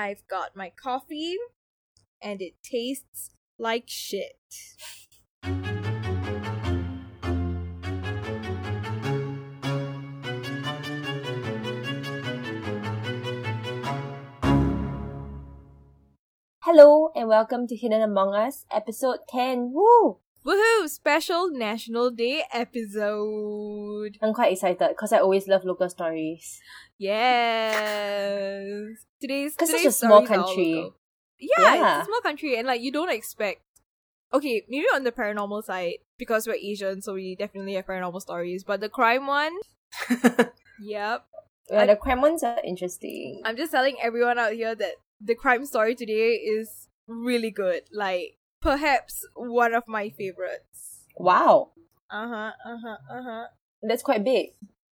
[0.00, 1.34] I've got my coffee,
[2.22, 4.38] and it tastes like shit.
[16.62, 19.72] Hello and welcome to Hidden Among Us, episode 10.
[19.72, 20.18] Woo!
[20.46, 20.88] Woohoo!
[20.88, 24.16] Special National Day episode.
[24.22, 26.60] I'm quite excited because I always love local stories.
[26.96, 28.64] Yes.
[29.20, 30.92] Today's Because today's a small stories are all country.
[31.40, 31.98] Yeah, Yeah.
[31.98, 33.62] it's a small country, and like you don't expect.
[34.32, 38.62] Okay, maybe on the paranormal side because we're Asian, so we definitely have paranormal stories.
[38.64, 39.52] But the crime one,
[40.80, 41.24] yep.
[41.70, 43.42] Yeah, I- the crime ones are interesting.
[43.44, 47.82] I'm just telling everyone out here that the crime story today is really good.
[47.92, 51.04] Like perhaps one of my favorites.
[51.16, 51.72] wow,
[52.10, 52.52] Uh huh.
[52.64, 52.96] Uh huh.
[53.10, 53.46] Uh huh.
[53.82, 54.50] that's quite big.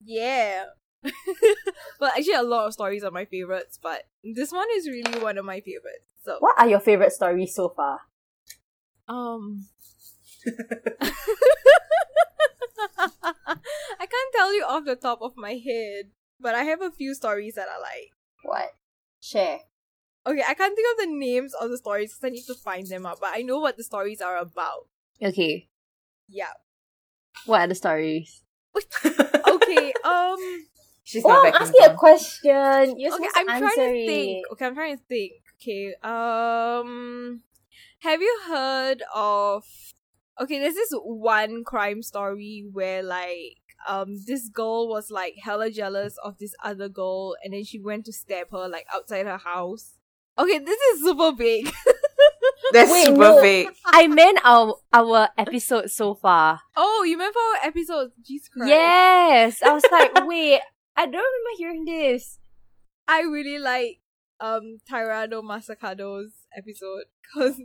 [0.05, 0.65] Yeah.
[2.01, 5.37] well, actually, a lot of stories are my favorites, but this one is really one
[5.39, 6.07] of my favorites.
[6.25, 8.01] So, What are your favorite stories so far?
[9.09, 9.67] um,
[12.99, 17.15] I can't tell you off the top of my head, but I have a few
[17.15, 18.11] stories that I like.
[18.45, 18.71] What?
[19.21, 19.61] Share.
[20.27, 22.87] Okay, I can't think of the names of the stories because I need to find
[22.87, 24.87] them out, but I know what the stories are about.
[25.23, 25.69] Okay.
[26.29, 26.53] Yeah.
[27.47, 28.43] What are the stories?
[29.05, 29.93] Okay.
[30.05, 30.39] um.
[31.05, 32.99] She's Oh, not I'm back asking a question.
[32.99, 34.39] You're okay, supposed I'm to trying to think.
[34.39, 34.53] it.
[34.53, 35.33] Okay, I'm trying to think.
[35.61, 37.43] Okay, um,
[38.01, 39.65] have you heard of?
[40.41, 46.17] Okay, there's this one crime story where like um this girl was like hella jealous
[46.25, 49.99] of this other girl, and then she went to stab her like outside her house.
[50.39, 51.71] Okay, this is super big.
[52.73, 53.41] That's Wait, super no.
[53.41, 53.69] fake.
[53.87, 56.61] I meant our our episode so far.
[56.77, 58.13] oh, you remember our episode?
[58.25, 58.71] Jesus Christ.
[58.71, 59.63] Yes.
[59.63, 60.61] I was like, wait,
[60.97, 62.39] I don't remember hearing this.
[63.07, 64.01] I really like
[64.41, 67.61] um Taira no Masakado's episode because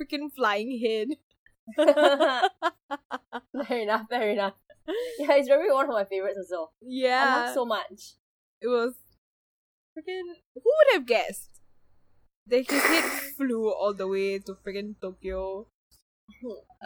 [0.00, 1.08] freaking flying head.
[3.66, 4.54] fair enough, fair enough.
[5.18, 6.72] Yeah, it's very one of my favorites as well.
[6.82, 7.08] Yeah.
[7.08, 8.14] I Yeah, love so much.
[8.60, 8.94] it was
[9.96, 10.34] freaking.
[10.54, 11.57] Who would have guessed?
[12.48, 13.04] That his head
[13.36, 15.66] flew all the way to freaking Tokyo.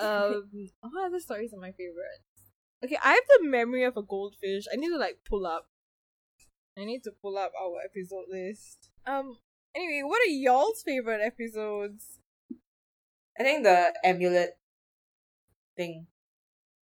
[0.00, 0.48] Um,
[0.80, 2.24] what other stories are my favorites?
[2.84, 4.64] Okay, I have the memory of a goldfish.
[4.72, 5.66] I need to like pull up.
[6.78, 8.90] I need to pull up our episode list.
[9.06, 9.36] Um.
[9.74, 12.18] Anyway, what are y'all's favorite episodes?
[13.38, 14.58] I think the amulet
[15.76, 16.06] thing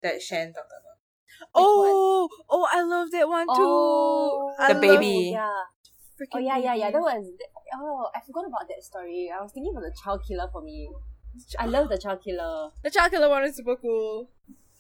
[0.03, 1.49] that Shan talked about.
[1.55, 3.53] Oh, oh, I love that one too.
[3.57, 5.31] Oh, I The love baby.
[5.33, 5.49] Yeah.
[6.19, 6.91] freaking Oh yeah, yeah, yeah.
[6.91, 7.25] That was.
[7.75, 9.31] Oh, I forgot about that story.
[9.37, 10.91] I was thinking of the child killer for me.
[11.59, 12.71] I love the child killer.
[12.83, 14.31] The child killer one is super cool.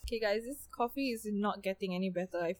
[0.06, 2.38] Okay, guys, this coffee is not getting any better.
[2.42, 2.56] I,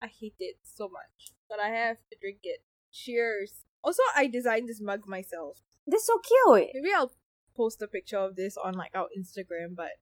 [0.00, 2.60] I hate it so much, but I have to drink it.
[2.92, 3.64] Cheers.
[3.82, 5.58] Also, I designed this mug myself.
[5.86, 6.70] That's so cute.
[6.74, 7.12] Maybe I'll
[7.56, 9.76] post a picture of this on like our Instagram.
[9.76, 9.92] But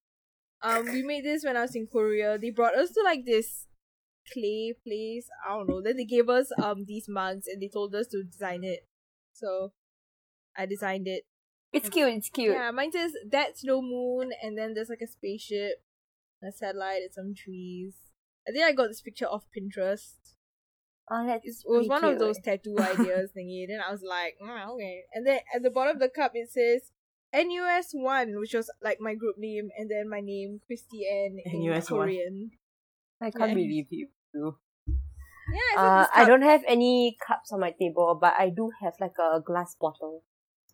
[0.61, 2.37] um, we made this when I was in Korea.
[2.37, 3.67] They brought us to like this
[4.31, 5.27] clay place.
[5.47, 5.81] I don't know.
[5.81, 8.87] Then they gave us um these mugs and they told us to design it.
[9.35, 9.73] So
[10.57, 11.23] I designed it.
[11.73, 12.13] It's cute.
[12.13, 12.53] It's cute.
[12.53, 15.83] Yeah, mine says that's no moon, and then there's like a spaceship,
[16.41, 17.95] a satellite, and some trees.
[18.47, 20.13] I think I got this picture off Pinterest.
[21.11, 22.13] Oh, that's It was one cute.
[22.13, 23.67] of those tattoo ideas thingy.
[23.67, 25.03] Then I was like, mm, okay.
[25.13, 26.91] And then at the bottom of the cup it says
[27.33, 31.65] NUS one, which was like my group name, and then my name Christy N in
[31.65, 32.07] NUS one.
[32.07, 32.51] Korean.
[33.21, 33.53] I can't Yeah.
[33.53, 34.07] believe you.
[35.51, 38.93] Yeah, I, Uh, I don't have any cups on my table, but I do have
[38.99, 40.23] like a glass bottle.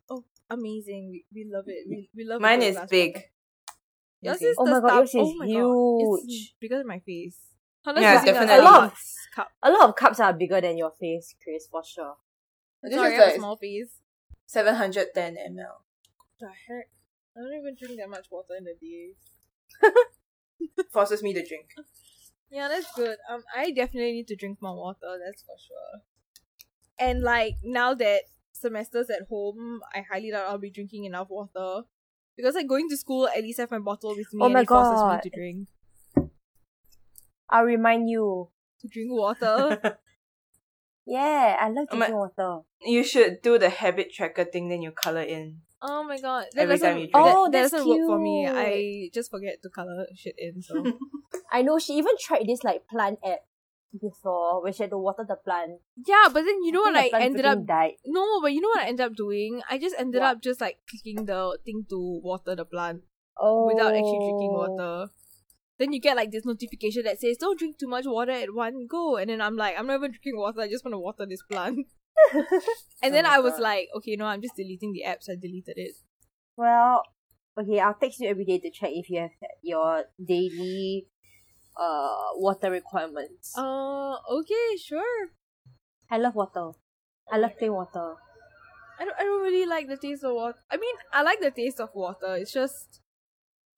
[0.09, 1.09] Oh, amazing!
[1.11, 1.85] We, we love it.
[1.89, 2.39] We, we love.
[2.39, 3.13] a Mine is big.
[3.13, 3.27] bottle.
[4.23, 4.45] Yours Okay.
[4.45, 6.55] is Oh my god, yours is oh my it's huge.
[6.59, 7.37] bigger than my face.
[7.85, 8.55] Yeah, Unless using definitely.
[8.55, 8.99] A A lot of-
[9.35, 9.51] cup.
[9.63, 12.15] A lot of cups are bigger than your face, Chris, for sure.
[12.83, 13.97] This Sorry, is I have a like small face.
[14.45, 15.81] 710 ml.
[16.39, 16.89] the heck?
[17.35, 19.15] I don't even drink that much water in a day.
[20.91, 21.73] Forces me to drink.
[22.51, 23.17] Yeah, that's good.
[23.29, 25.17] Um, I definitely need to drink more water.
[25.25, 26.01] That's for sure.
[26.99, 31.83] And like now that semesters at home, I highly doubt I'll be drinking enough water
[32.35, 34.39] because like going to school, at least I have my bottle with me.
[34.41, 35.15] Oh and my it forces God.
[35.23, 35.67] me to drink
[37.49, 38.49] I'll remind you.
[38.81, 39.97] to drink water.
[41.03, 42.61] Yeah, I love Oh my- drinking water.
[42.81, 45.61] you should do the habit tracker thing, then you color in.
[45.81, 46.87] Oh my god, that Every doesn't.
[46.89, 47.13] time you drink.
[47.13, 48.47] that, Oh, that that's doesn't work for me.
[48.47, 50.61] I just forget to color shit in.
[50.61, 50.83] So
[51.51, 53.39] I know she even tried this like plant app
[53.99, 55.79] before where she had to water the plant.
[56.07, 57.93] yeah, but then you know what I the ended up freaking died.
[58.05, 59.61] No, but you know what I ended up doing?
[59.69, 60.37] I just ended What?
[60.37, 63.01] up just like clicking the thing to water the plant
[63.37, 63.65] Oh.
[63.65, 64.67] without actually drinking oh.
[64.67, 65.11] water.
[65.77, 68.85] Then you get like this notification that says, "Don't drink too much water at one
[68.87, 70.61] go," and then I'm like, "I'm not even drinking water.
[70.61, 71.87] I just want to water this plant."
[73.03, 73.61] And Oh then my I was God.
[73.61, 75.93] like, okay, no, I'm just deleting the app, so I deleted it.
[76.55, 77.01] Well,
[77.59, 79.31] okay, I'll text you every day to check if you have
[79.63, 81.07] your daily
[81.79, 83.57] uh water requirements.
[83.57, 85.29] Uh, okay, sure.
[86.09, 86.71] I love water.
[87.31, 88.15] I love plain water.
[88.99, 90.59] I don't, I don't really like the taste of water.
[90.69, 92.35] I mean, I like the taste of water.
[92.35, 93.01] It's just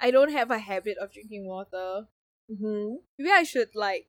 [0.01, 2.07] I don't have a habit of drinking water.
[2.51, 2.95] Mm-hmm.
[3.17, 4.07] Maybe I should like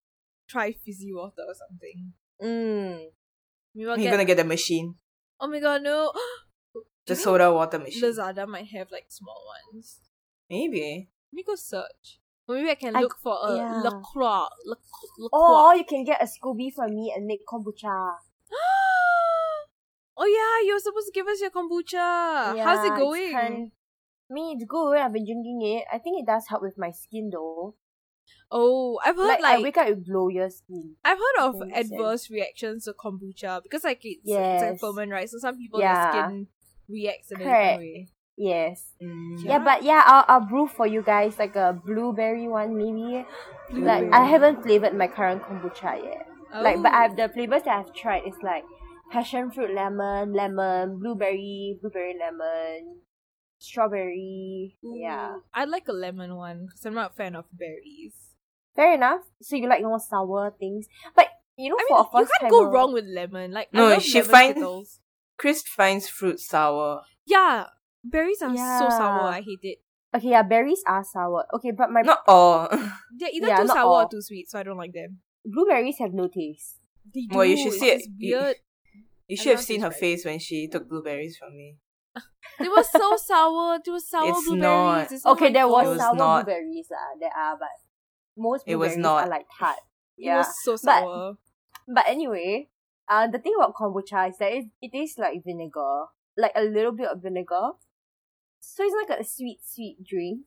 [0.48, 2.12] try fizzy water or something.
[2.42, 3.10] Mm.
[3.74, 4.10] Maybe I'll You're get.
[4.12, 4.94] gonna get the machine,
[5.40, 6.12] oh my god, no!
[6.74, 8.02] the Do you think soda water machine.
[8.02, 9.42] Lazada might have like small
[9.72, 10.00] ones.
[10.48, 11.08] Maybe.
[11.32, 12.20] Let me go search.
[12.46, 13.80] Or maybe I can I- look for a yeah.
[13.82, 14.46] La Croix.
[14.66, 14.76] La,
[15.18, 18.14] La Oh, or you can get a SCOBY for me and make kombucha.
[20.16, 22.54] oh yeah, you're supposed to give us your kombucha.
[22.56, 23.32] Yeah, How's it it's going?
[23.32, 23.70] kind-
[24.30, 24.96] Me, it's good.
[24.98, 25.84] I've been drinking it.
[25.92, 27.74] I think it does help with my skin though.
[28.50, 30.96] Oh, I've heard Like, like, I wake up with glowier skin.
[31.04, 31.92] I've heard of Makes sense.
[31.92, 34.30] adverse reactions to kombucha because like it's, it's
[34.62, 34.80] like Yes.
[34.80, 35.28] ferment, right?
[35.28, 36.12] So some people Yeah.
[36.12, 36.46] their skin
[36.88, 38.08] reacts in a different way.
[38.36, 38.92] Yes.
[39.02, 39.44] Mm.
[39.44, 43.24] Yeah, but yeah, I'll, I'll brew for you guys like a blueberry one maybe.
[43.72, 46.26] Like I haven't flavored my current kombucha yet.
[46.52, 46.96] Like, but Oh.
[46.96, 48.64] I have the flavors that I've tried is like
[49.10, 53.00] passion fruit lemon, lemon, blueberry, blueberry lemon,
[53.58, 54.76] strawberry.
[54.82, 58.14] Yeah, I like a lemon one because I'm not a fan of berries.
[58.76, 59.20] Fair enough.
[59.42, 62.50] So you like more sour things, but you know, I for mean, a you can't
[62.50, 63.52] go wrong with lemon.
[63.52, 65.00] Like No, I she lemon find- Skittles.
[65.36, 67.02] Chris finds fruit sour.
[67.26, 67.66] Yeah,
[68.04, 69.22] berries are so sour.
[69.28, 69.78] I hate it.
[70.14, 71.44] Okay, yeah, berries are sour.
[71.54, 72.68] Okay, but my Not all.
[73.18, 75.18] They're either Yeah, too not sour or too sweet, so I don't like them.
[75.44, 76.78] blueberries have no taste.
[77.12, 77.36] They do.
[77.36, 78.54] Well, you should it's see it- just you-
[79.26, 79.98] You should have seen her rice.
[79.98, 81.78] face when she took blueberries from me.
[82.60, 83.80] They were so sour.
[83.84, 84.62] They were sour It's blueberries.
[84.62, 85.12] not.
[85.12, 86.44] It's not Okay, my there was It was sour not.
[86.44, 86.88] blueberries.
[86.92, 87.68] Uh, there are, but
[88.36, 89.24] most It was not.
[89.26, 89.76] are like tart.
[90.16, 90.38] It Yeah.
[90.38, 91.38] was so But- sour.
[91.86, 92.70] But anyway,
[93.08, 96.92] uh, the thing about kombucha is that it, it tastes like vinegar, like a little
[96.92, 97.72] bit of vinegar.
[98.60, 100.46] So it's like a sweet, sweet drink.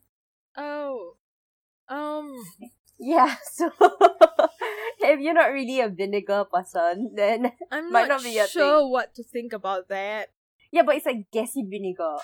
[0.57, 1.17] oh.
[1.89, 2.33] Um.
[2.99, 3.35] Yeah.
[3.53, 3.69] So
[4.99, 8.89] if you're not really a vinegar person, then I'm Might not, not be your sure
[8.89, 10.29] what to think about that.
[10.71, 12.17] yeah, but it's like gassy vinegar.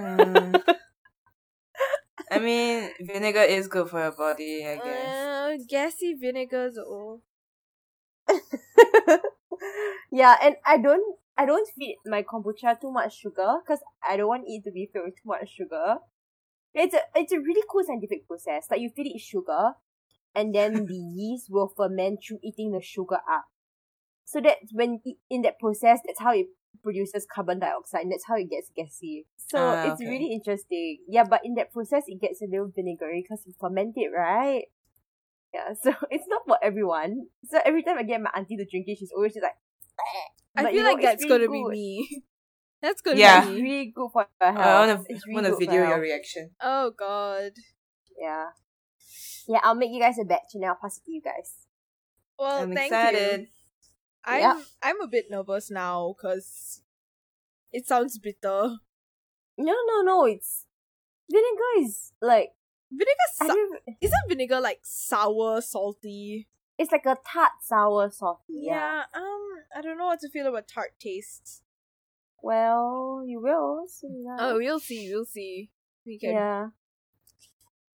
[0.00, 0.62] Mm.
[2.30, 5.14] I mean, vinegar is good for your body, I guess.
[5.14, 6.78] Uh, gassy vinegars.
[6.78, 7.20] Oh.
[10.12, 14.28] yeah, and I don't, I don't feed my kombucha too much sugar because I don't
[14.28, 15.96] want it to be filled with too much sugar.
[16.74, 18.66] It's a, it's a really cool scientific process.
[18.70, 19.72] Like you feed it sugar,
[20.34, 23.46] and then the yeast will ferment through eating the sugar up.
[24.24, 26.48] So that when it, in that process, that's how it
[26.82, 28.02] produces carbon dioxide.
[28.02, 29.26] And that's how it gets gassy.
[29.36, 30.10] So Ah, it's okay.
[30.10, 30.98] really interesting.
[31.08, 34.64] Yeah, but in that process, it gets a little vinegary because you ferment it, right?
[35.54, 37.26] Yeah, so it's not for everyone.
[37.50, 39.56] So every time I get my auntie to drink it, she's always just like,
[40.56, 42.22] I But feel you know, like that's really gonna be me.
[42.82, 43.40] that's gonna Yeah.
[43.44, 44.64] be really good for your health.
[44.64, 46.50] I wanna, really wanna video your reaction.
[46.62, 47.52] Oh god.
[48.20, 48.46] Yeah.
[49.48, 51.54] Yeah, I'll make you guys a batch and I'll pass it to you guys.
[52.38, 53.40] Well, I'm thank excited.
[53.40, 53.46] you.
[54.28, 54.62] I'm Yeah.
[54.82, 56.82] I'm a bit nervous now because
[57.72, 58.76] it sounds bitter.
[59.56, 60.66] No, no, no, it's
[61.30, 62.50] vinegar is like
[62.90, 66.48] Vinegar I isn't vinegar like sour, salty?
[66.78, 68.42] it's like a tart sour salty.
[68.48, 69.02] Yeah.
[69.14, 71.62] um, I don't know what to feel about tart tastes.
[72.42, 73.86] Well, you will.
[73.88, 74.38] soon enough.
[74.40, 75.10] Oh, we'll see.
[75.12, 75.70] We'll see.
[76.06, 76.68] We can yeah.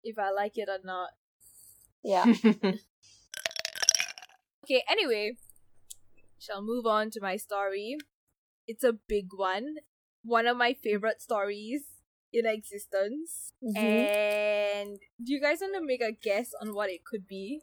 [0.02, 1.10] if I like it or not.
[2.02, 2.24] Yeah.
[4.64, 4.84] Okay.
[4.88, 5.36] Anyway,
[6.42, 7.96] shall move on to my story.
[8.66, 9.76] It's a big one.
[10.24, 11.82] One of my favorite stories
[12.32, 13.52] in existence.
[13.62, 13.76] Mhm.
[13.78, 17.62] And do you guys want to make a guess on what it could be?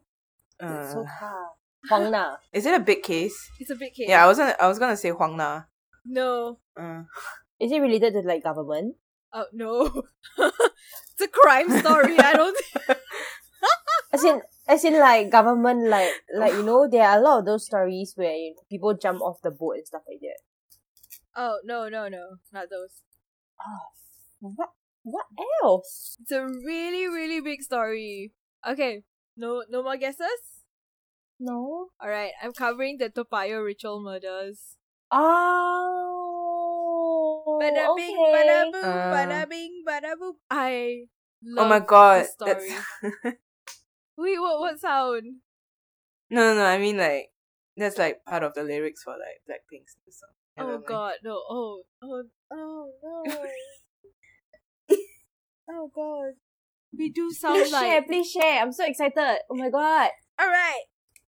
[0.59, 1.49] It's so Uh, hard.
[1.89, 2.35] Huang Na.
[2.51, 3.37] is it a big case?
[3.59, 4.09] It's a big case.
[4.09, 4.55] Yeah, I wasn't.
[4.59, 5.63] I was gonna say Huang Na.
[6.05, 6.59] No.
[6.75, 7.03] Uh,
[7.59, 8.95] Is it related to like government?
[9.33, 9.87] Oh no.
[10.37, 12.17] it's a crime story.
[12.19, 12.57] I don't.
[14.11, 17.45] As in, as in like government, like like you know, there are a lot of
[17.45, 20.39] those stories where you know, people jump off the boat and stuff like that.
[21.35, 23.01] Oh no no no not those.
[24.39, 24.69] What?
[25.03, 25.25] What
[25.63, 26.15] else?
[26.21, 28.31] It's a really really big story.
[28.65, 29.03] Okay.
[29.35, 30.63] No no more guesses.
[31.39, 31.89] No.
[31.99, 32.31] All right.
[32.43, 34.77] I'm covering the Toa Payoh ritual murders.
[35.11, 35.99] Oh.
[37.59, 38.31] Bada bing, okay.
[38.31, 39.11] bada boom, Uh.
[39.11, 40.35] bada bing, bada boom.
[40.49, 41.07] I
[41.43, 42.69] love oh my god, this story.
[43.23, 43.35] that's
[44.19, 45.23] Wait, what what sound?
[46.29, 46.65] no, no, no.
[46.65, 47.29] I mean like
[47.77, 50.35] that's like part of the lyrics for like Blackpink's new song.
[50.57, 51.41] Oh god, no.
[51.49, 53.45] Oh, oh, oh no.
[55.71, 56.33] oh god.
[56.97, 58.61] We do sound like Please share, please share.
[58.61, 59.39] I'm so excited.
[59.49, 60.09] Oh my god.
[60.41, 60.83] Alright.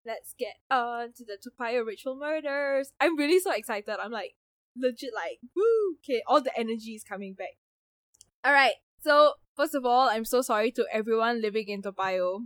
[0.04, 2.92] let's get on to the Toa Payoh ritual murders.
[3.00, 3.96] I'm really so excited.
[3.98, 4.34] I'm like
[4.76, 5.96] legit like woo.
[6.04, 7.56] Okay, all the energy is coming back.
[8.44, 8.74] All right.
[9.00, 12.40] So first of all, I'm so sorry to everyone living in Toa Payoh,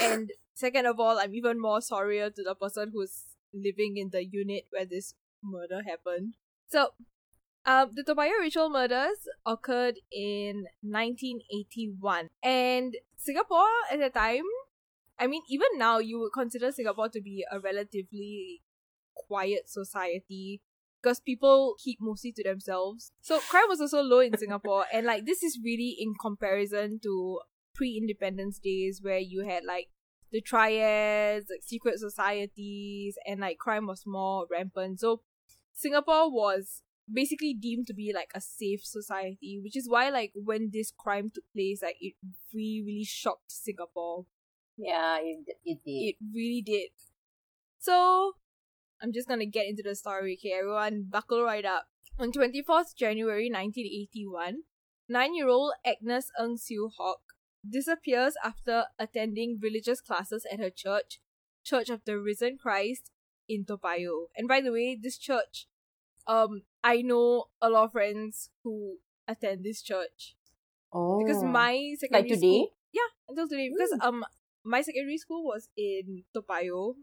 [0.00, 4.24] and second of all, I'm even more sorrier to the person who's living in the
[4.24, 6.34] unit where this murder happened.
[6.68, 6.90] So,
[7.66, 14.44] um, the Toa Payoh ritual murders occurred in 1981, and Singapore at the time,
[15.18, 18.62] I mean, even now, you would consider Singapore to be a relatively
[19.14, 20.62] quiet society
[21.02, 23.12] because people keep mostly to themselves.
[23.20, 27.40] So crime was also low in Singapore, and like this is really in comparison to
[27.80, 29.88] pre-independence days where you had like
[30.30, 35.00] the triads, like secret societies, and like crime was more rampant.
[35.00, 35.22] So
[35.72, 40.70] Singapore was basically deemed to be like a safe society, which is why like when
[40.74, 42.14] this crime took place, like it
[42.52, 44.26] really really shocked Singapore.
[44.76, 45.90] Yeah, it, it did.
[45.90, 46.90] It really did.
[47.78, 48.32] So
[49.02, 50.52] I'm just gonna get into the story, okay?
[50.58, 51.86] Everyone, buckle right up.
[52.18, 54.64] On 24th January 1981,
[55.08, 57.20] nine-year-old Agnes Ng Siu Hock
[57.68, 61.20] disappears after attending religious classes at her church,
[61.64, 63.10] Church of the Risen Christ
[63.48, 64.26] in Toa Payoh.
[64.36, 65.66] And by the way, this church,
[66.26, 68.96] um, I know a lot of friends who
[69.28, 70.36] attend this church
[70.92, 71.18] Oh.
[71.18, 72.40] because my secondary today?
[72.40, 74.24] school, yeah, until today because um
[74.64, 76.94] my secondary school was in Toa Payoh,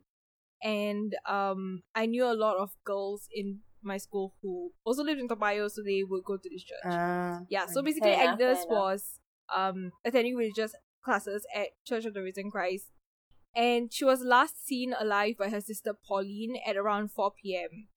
[0.62, 5.28] and um I knew a lot of girls in my school who also lived in
[5.30, 6.84] Toa Payoh, so they would go to this church.
[6.84, 8.70] Ah, Yeah, so basically Fair enough, Agnes fair enough.
[8.70, 9.20] was
[9.56, 10.74] um attending religious
[11.04, 12.88] classes at Church of the Risen Christ.
[13.56, 17.88] And she was last seen alive by her sister Pauline at around 4 p.m.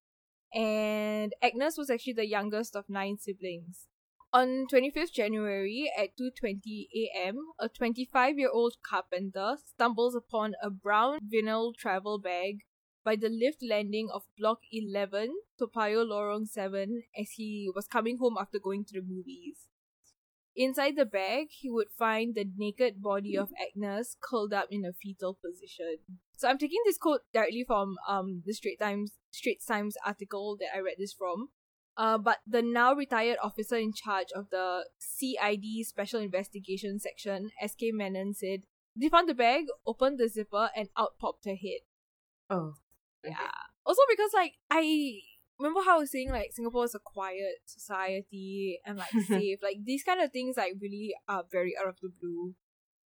[0.55, 3.87] And Agnes was actually the youngest of nine siblings.
[4.33, 12.17] On 25th January at 2:20 a.m., a 25-year-old carpenter stumbles upon a brown vinyl travel
[12.21, 12.61] bag
[13.05, 18.19] by the lift landing of Block 11, Toa Payoh Lorong 7, as he was coming
[18.19, 19.67] home after going to the movies.
[20.57, 24.93] Inside the bag, he would find the naked body of Agnes curled up in a
[24.93, 25.99] fetal position.
[26.37, 30.69] So I'm taking this quote directly from um the Straight Times Straits Times article that
[30.75, 31.51] I read this from.
[31.97, 37.93] Uh, but the now retired officer in charge of the CID Special Investigation Section, SK
[37.93, 38.61] Menon, said
[38.97, 41.81] they found the bag, opened the zipper, and out popped her head.
[42.49, 42.75] Oh.
[43.25, 43.51] Yeah.
[43.85, 45.21] Also because like I
[45.61, 49.59] remember how I was saying like Singapore is a quiet society and like safe.
[49.63, 52.55] Like these kind of things like really are very out of the blue.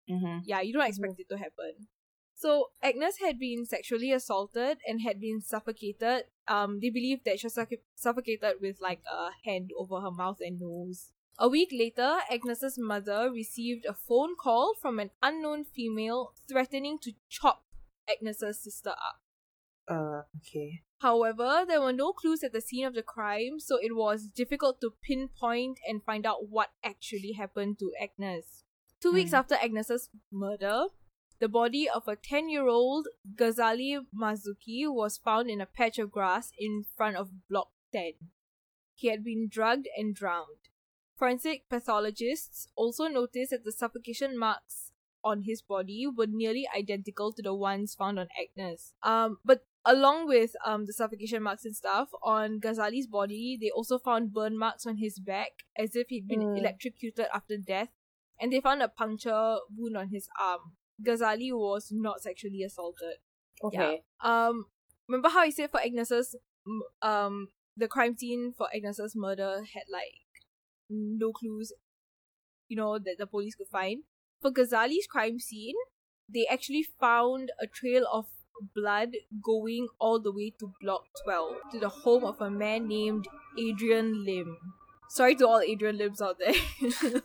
[0.09, 0.39] Mm-hmm.
[0.45, 1.89] Yeah, you don't expect it to happen.
[2.35, 6.25] So Agnes had been sexually assaulted and had been suffocated.
[6.49, 10.39] Um, they believe that she was suffoc- suffocated with like a hand over her mouth
[10.41, 11.11] and nose.
[11.39, 17.13] A week later, Agnes's mother received a phone call from an unknown female threatening to
[17.29, 17.65] chop
[18.09, 19.21] Agnes's sister up.
[19.89, 20.83] Uh, okay.
[21.01, 24.81] However, there were no clues at the scene of the crime, so it was difficult
[24.81, 28.65] to pinpoint and find out what actually happened to Agnes.
[29.01, 29.37] Two weeks Hmm.
[29.37, 30.87] after Agnes's murder,
[31.41, 36.11] the body of a 10 year old Ghazali Marzuki was found in a patch of
[36.11, 38.13] grass in front of Block 10.
[38.95, 40.71] He had been drugged and drowned.
[41.19, 47.43] Forensic pathologists also noticed that the suffocation marks on his body were nearly identical to
[47.43, 48.95] the ones found on Agnes.
[49.03, 53.99] Um, but along with um the suffocation marks and stuff on Ghazali's body, they also
[53.99, 56.59] found burn marks on his back as if he'd been Mm.
[56.59, 57.91] electrocuted after death,
[58.41, 60.77] and they found a puncture wound on his arm.
[61.03, 63.17] Ghazali was not sexually assaulted.
[63.63, 64.03] Okay.
[64.21, 64.67] Um,
[65.09, 66.37] remember how I said for Agnes's
[67.03, 70.21] um the crime scene for Agnes's murder had like
[70.89, 71.73] no clues,
[72.69, 74.05] you know, that the police could find.
[74.41, 75.75] For Ghazali's crime scene,
[76.33, 78.27] they actually found a trail of
[78.75, 79.11] blood
[79.43, 83.27] going all the way to Block 12, to the home of a man named
[83.59, 84.57] Adrian Lim.
[85.09, 86.55] Sorry to all Adrian Lims out there.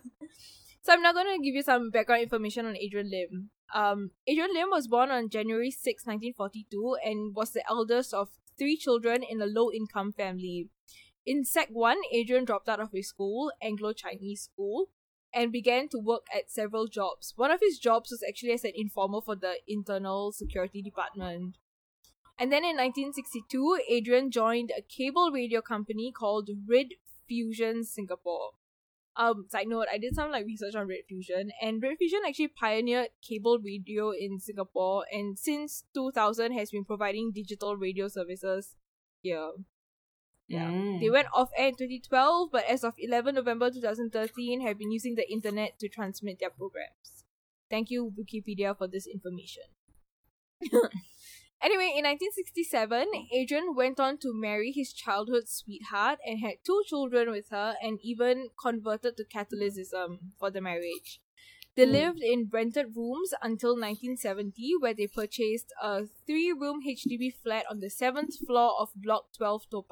[0.82, 3.50] so I'm now going to give you some background information on Adrian Lim.
[3.74, 8.78] Um, Adrian Lim was born on January 6, 1942, and was the eldest of three
[8.78, 10.70] children in a low-income family.
[11.26, 14.90] In Sec 1, Adrian dropped out of his school, Anglo Chinese school,
[15.34, 17.34] and began to work at several jobs.
[17.36, 21.58] One of his jobs was actually as an informer for the Internal Security Department.
[22.40, 26.88] And then in 1962, Adrian joined a cable radio company called Red
[27.28, 28.52] Fusion Singapore.
[29.16, 33.60] Um, side note, I did some like research on Rediffusion, and Rediffusion actually pioneered cable
[33.60, 38.78] radio in Singapore, and since 2000 has been providing digital radio services
[39.22, 39.52] here.
[40.50, 40.66] Yeah.
[40.68, 41.00] Mm.
[41.00, 45.16] They went off air in 2012, but as of 11 November 2013, have been using
[45.16, 47.24] the internet to transmit their programs.
[47.70, 49.64] Thank you, Wikipedia, for this information.
[51.62, 57.30] Anyway, in 1967, Adrian went on to marry his childhood sweetheart and had two children
[57.32, 61.20] with her and even converted to Catholicism for the marriage.
[61.76, 61.92] They Mm.
[61.92, 67.82] lived in rented rooms until 1970, where they purchased a three room HDB flat on
[67.82, 69.84] the seventh floor of Block 12 Toa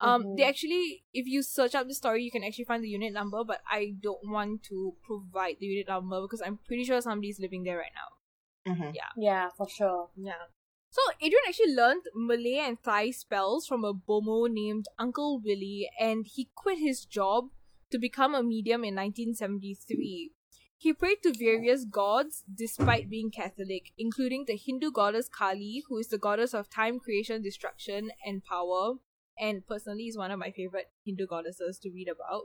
[0.00, 0.08] Payoh.
[0.08, 0.48] Um, they Mhm.
[0.48, 3.62] actually, if you search up the story, you can actually find the unit number, but
[3.70, 7.78] I don't want to provide the unit number because I'm pretty sure somebody's living there
[7.78, 8.72] right now.
[8.72, 8.94] Mhm.
[9.16, 10.10] Yeah, for sure.
[10.16, 10.46] Yeah.
[10.90, 16.26] So Adrian actually learned Malay and Thai spells from a Bomoh named Uncle Willie, and
[16.26, 17.50] he quit his job
[17.90, 20.32] to become a medium in 1973.
[20.76, 26.08] He prayed to various gods despite being Catholic, including the Hindu goddess Kali, who is
[26.08, 28.98] the goddess of time, creation, destruction, and power,
[29.40, 32.42] and personally is one of my favorite Hindu goddesses to read about.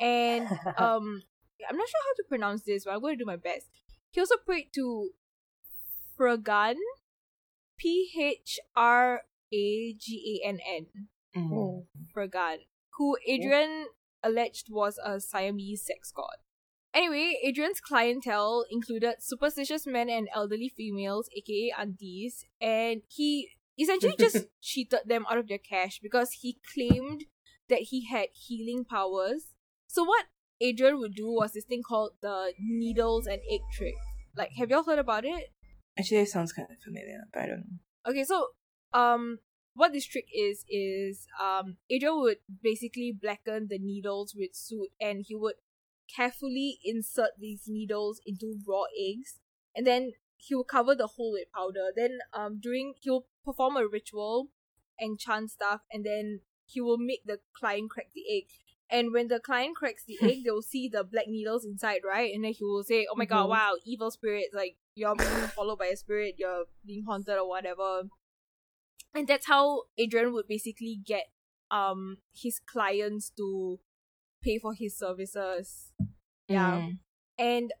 [0.00, 0.46] And
[0.78, 1.22] um,
[1.68, 3.66] I'm not sure how to pronounce this, but I'm going to do my best.
[4.10, 5.10] He also prayed to
[6.18, 6.76] Fragan,
[7.76, 10.86] P H R A G A N N.
[11.36, 11.84] Mm.
[12.14, 12.58] Fragan,
[12.96, 13.86] who Adrian
[14.22, 16.36] alleged was a Siamese sex god.
[16.94, 24.46] Anyway, Adrian's clientele included superstitious men and elderly females, aka aunties, and he essentially just
[24.60, 27.24] cheated them out of their cash because he claimed
[27.68, 29.54] that he had healing powers.
[29.86, 30.26] So what
[30.60, 33.94] Adrian would do was this thing called the needles and egg trick.
[34.36, 35.52] Like, have y'all heard about it?
[35.98, 38.10] Actually, it sounds kind of familiar, but I don't know.
[38.10, 38.48] Okay, so
[38.92, 39.38] um
[39.74, 45.24] what this trick is is um Adrian would basically blacken the needles with soot and
[45.26, 45.54] he would
[46.14, 49.40] carefully insert these needles into raw eggs
[49.74, 51.90] and then he will cover the hole with powder.
[51.94, 54.48] Then um during he will perform a ritual
[54.98, 58.44] and chant stuff and then he will make the client crack the egg.
[58.90, 62.32] And when the client cracks the egg, they will see the black needles inside, right?
[62.34, 63.50] And then he will say, Oh my god, Mhm.
[63.50, 68.02] wow, evil spirits, like you're being followed by a spirit, you're being haunted or whatever.
[69.14, 71.26] And that's how Adrian would basically get
[71.70, 73.80] um his clients to
[74.42, 75.92] pay for his services.
[76.48, 76.72] Yeah.
[76.82, 76.98] Mm.
[77.38, 77.72] And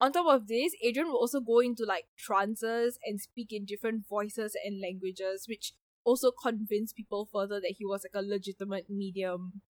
[0.00, 4.06] on top of this, Adrian will also go into like trances and speak in different
[4.08, 5.72] voices and languages, which
[6.04, 9.62] also convinced people further that he was like a legitimate medium.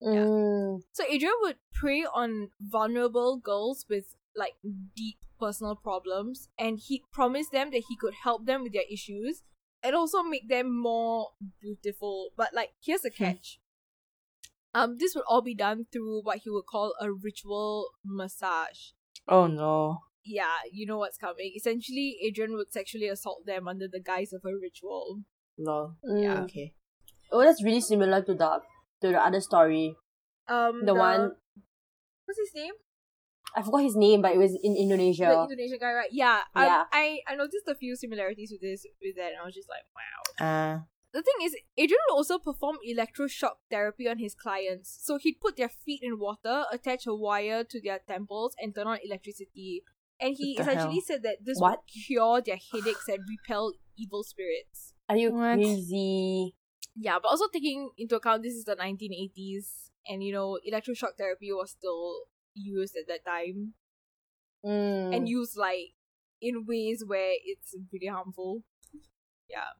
[0.00, 0.24] Yeah.
[0.24, 0.82] Mm.
[0.92, 4.54] So Adrian would prey on vulnerable girls with like
[4.94, 9.42] deep personal problems, and he promised them that he could help them with their issues
[9.82, 11.28] and also make them more
[11.60, 12.30] beautiful.
[12.36, 13.24] But like, here's the Hmm.
[13.24, 13.60] catch.
[14.74, 18.92] Um, this would all be done through what he would call a ritual massage.
[19.28, 20.02] Oh no.
[20.24, 21.52] Yeah, you know what's coming.
[21.54, 25.22] Essentially, Adrian would sexually assault them under the guise of a ritual.
[25.58, 25.94] Lol.
[26.04, 26.44] Mm.
[26.44, 26.74] Okay.
[27.30, 28.60] Oh, that's really similar to the
[29.02, 29.96] to the other story.
[30.48, 31.32] Um, The one
[32.24, 32.74] what's his name?
[33.54, 35.26] I forgot his name, but it was in Indonesia.
[35.32, 36.12] The Indonesian guy, right?
[36.12, 36.42] Yeah.
[36.54, 36.82] Um, Yeah.
[36.92, 39.86] I I noticed a few similarities with this with that, and I was just like,
[39.94, 40.18] wow.
[40.44, 40.74] Uh,
[41.16, 44.98] The thing is, Adrian would also perform electroshock therapy on his clients.
[45.02, 48.86] So he'd put their feet in water, attach a wire to their temples, and turn
[48.86, 49.82] on electricity.
[50.20, 51.06] And he What essentially hell?
[51.06, 51.70] said that this What?
[51.70, 54.92] would cure their headaches and repel evil spirits.
[55.08, 55.54] Are you What?
[55.56, 56.54] crazy?
[56.94, 61.50] Yeah, but also taking into account this is the 1980s, and you know, electroshock therapy
[61.50, 62.24] was still
[62.54, 63.72] used at that time
[64.64, 65.16] Mm.
[65.16, 65.94] and used like
[66.42, 68.64] in ways where it's pretty harmful.
[69.48, 69.72] Yeah.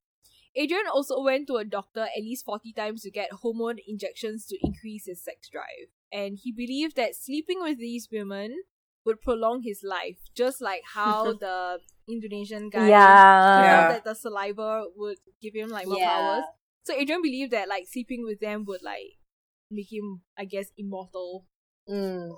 [0.56, 4.56] Adrian also went to a doctor at least 40 times to get hormone injections to
[4.62, 5.88] increase his sex drive.
[6.12, 8.56] And he believed that sleeping with these women
[9.04, 13.54] would prolong his life, just like how the Indonesian guy yeah.
[13.54, 13.88] felt Yeah.
[13.88, 16.08] that the saliva would give him like more Yeah.
[16.10, 16.44] powers.
[16.84, 19.18] So Adrian believed that like sleeping with them would like
[19.70, 21.46] make him, I guess, immortal.
[21.88, 22.30] Mm.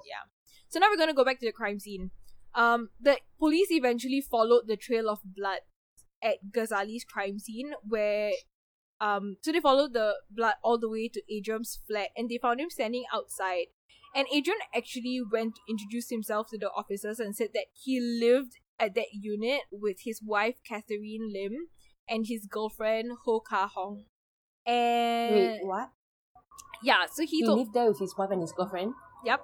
[0.68, 2.11] So now we're gonna go back to the crime scene.
[2.54, 5.61] Um, the police eventually followed the trail of blood
[6.22, 8.33] at Ghazali's crime scene, where
[9.00, 12.61] um, so they followed the blood all the way to Adrian's flat, and they found
[12.61, 13.66] him standing outside.
[14.14, 18.54] And Adrian actually went to introduce himself to the officers and said that he lived
[18.81, 21.68] at that unit with his wife Catherine Lim
[22.09, 24.04] and his girlfriend Ho Ka Hong.
[24.66, 25.90] And Wait, what?
[26.83, 28.94] yeah, so he He told lived there with his wife and his girlfriend.
[29.24, 29.40] Yep.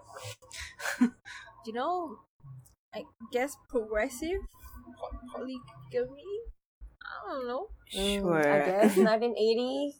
[1.66, 2.18] you know,
[2.94, 4.40] I guess progressive
[4.98, 6.24] po- polygamy.
[7.04, 7.68] I don't know.
[7.96, 8.52] Mm, Sure.
[8.52, 9.92] I guess 1980s.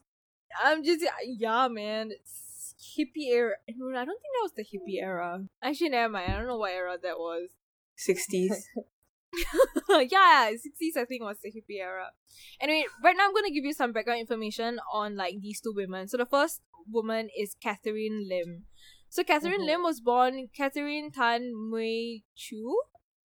[0.65, 2.11] I'm just yeah, man.
[2.13, 3.55] It's hippie era.
[3.69, 5.45] I don't think that was the hippie era.
[5.63, 6.33] Actually, never mind.
[6.33, 7.51] I don't know what era that was.
[8.09, 8.55] 60s.
[10.11, 12.07] yeah, sixties I think was the hippie era.
[12.61, 16.09] Anyway, right now I'm gonna give you some background information on like these two women.
[16.09, 18.65] So the first woman is Catherine Lim.
[19.09, 19.67] So Catherine Mhm.
[19.67, 22.81] Lim was born Catherine Tan Mui Chu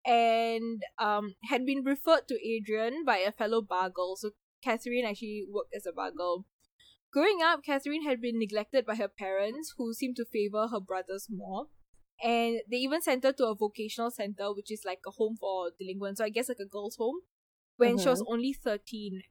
[0.06, 4.18] and um had been referred to Adrian by a fellow bargirl.
[4.18, 4.32] So
[4.64, 6.46] Catherine actually worked as a bargirl.
[7.12, 11.28] Growing up, Catherine had been neglected by her parents, who seemed to favor her brothers
[11.30, 11.68] more.
[12.24, 15.72] And they even sent her to a vocational center, which is like a home for
[15.80, 17.22] delinquents, so I guess like a girls' home,
[17.78, 19.22] when she was only 13.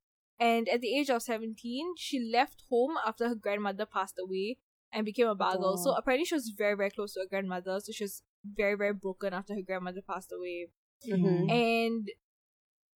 [0.41, 4.59] And at the age of 17, she left home after her grandmother passed away
[4.91, 5.77] and became a bargirl.
[5.77, 5.97] So Oh.
[5.97, 8.23] apparently, she was very, very close to her grandmother, so she was
[8.57, 10.69] very, very broken after her grandmother passed away.
[11.07, 11.51] Mhm.
[11.51, 12.11] And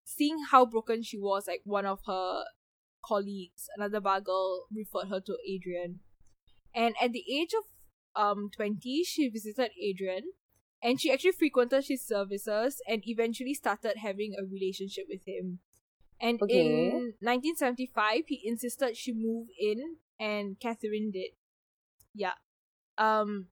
[0.04, 2.44] seeing how broken she was, like one of her
[3.04, 6.00] colleagues, another bargirl, referred her to Adrian.
[6.74, 7.64] And at the age of
[8.14, 10.32] um 20, she visited Adrian
[10.82, 15.60] and she actually frequented his services and eventually started having a relationship with him.
[16.20, 16.54] And Okay.
[16.60, 21.32] in 1975, he insisted she move in, and Catherine did.
[22.14, 22.34] Yeah.
[22.98, 23.48] Um.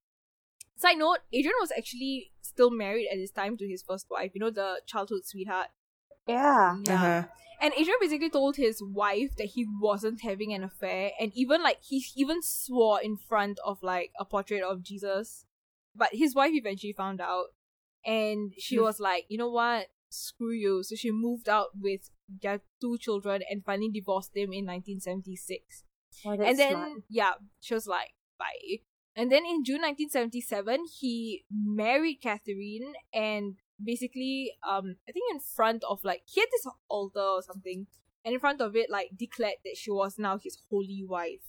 [0.81, 4.31] Side note: Adrian was actually still married at this time to his first wife.
[4.35, 5.69] You know, the childhood sweetheart.
[6.27, 6.77] Yeah.
[6.85, 6.95] Yeah.
[6.95, 7.23] Uh-huh.
[7.63, 11.79] And Adrian basically told his wife that he wasn't having an affair, and even like
[11.83, 15.45] he even swore in front of like a portrait of Jesus.
[15.95, 17.49] But his wife eventually found out,
[18.07, 18.83] and she Hmm.
[18.85, 20.83] was like, you know what, screw you.
[20.83, 22.09] So she moved out with
[22.43, 25.85] their two children and finally divorced him in 1976.
[26.25, 27.03] Oh, that's and then smart.
[27.11, 28.81] yeah, she was like, bye.
[29.17, 35.83] And then in June 1977, he married Catherine and basically, um, I think in front
[35.89, 37.87] of like he had this altar or something,
[38.25, 41.43] and in front of it, like declared that she was now his holy wife.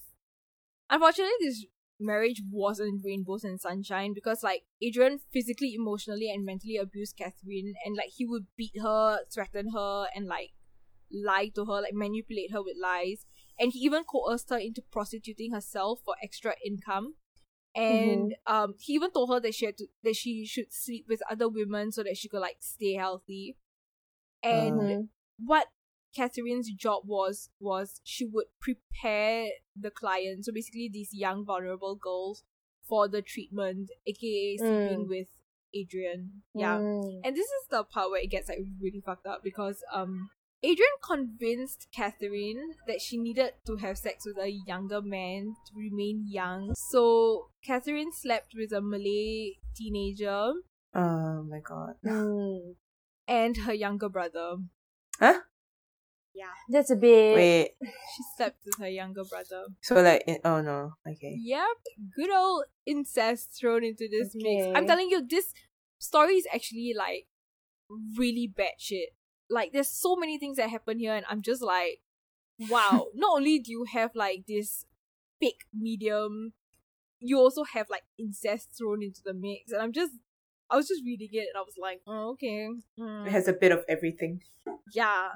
[0.89, 1.65] Unfortunately, this
[2.00, 7.95] marriage wasn't rainbows and sunshine because like Adrian physically, emotionally, and mentally abused Catherine, and
[7.95, 10.52] like he would beat her, threaten her, and like
[11.13, 13.26] lie to her, like manipulate her with lies
[13.62, 17.13] and he even coerced her into prostituting herself for extra income.
[17.75, 21.21] And um, he even told her that she had to that she should sleep with
[21.29, 23.57] other women so that she could like stay healthy.
[24.43, 25.10] And Mhm.
[25.38, 25.67] what
[26.15, 32.43] Catherine's job was was she would prepare the client, so basically these young vulnerable girls,
[32.84, 35.10] for the treatment, aka sleeping Mm.
[35.10, 35.27] with
[35.73, 36.43] Adrian.
[36.53, 36.79] Yeah.
[36.79, 37.21] Mm.
[37.23, 40.29] And this is the part where it gets like really fucked up because um
[40.63, 46.26] Adrian convinced Catherine that she needed to have sex with a younger man to remain
[46.28, 46.74] young.
[46.76, 50.54] So Catherine slept with a Malay teenager
[50.93, 51.95] Oh my god.
[52.06, 52.76] Mm.
[53.28, 54.58] and her younger brother.
[55.19, 55.39] Huh?
[56.34, 56.52] Yeah.
[56.69, 57.36] That's a bit.
[57.36, 57.71] Wait.
[57.82, 59.65] She slept with her younger brother.
[59.82, 60.93] So like, it, oh no.
[61.08, 61.38] Okay.
[61.39, 61.78] Yep.
[62.15, 64.67] Good old incest thrown into this mix.
[64.76, 65.54] I'm telling you, this
[66.00, 67.28] story is actually like
[68.17, 69.10] really bad shit.
[69.51, 71.99] Like there's so many things that happen here and I'm just like,
[72.69, 73.07] wow.
[73.13, 74.85] Not only do you have like this
[75.39, 76.53] fake medium,
[77.19, 79.71] you also have like incest thrown into the mix.
[79.71, 80.13] And I'm just
[80.69, 82.69] I was just reading it and I was like, oh, okay.
[82.97, 84.41] mm, It has a bit of everything.
[84.93, 85.29] yeah.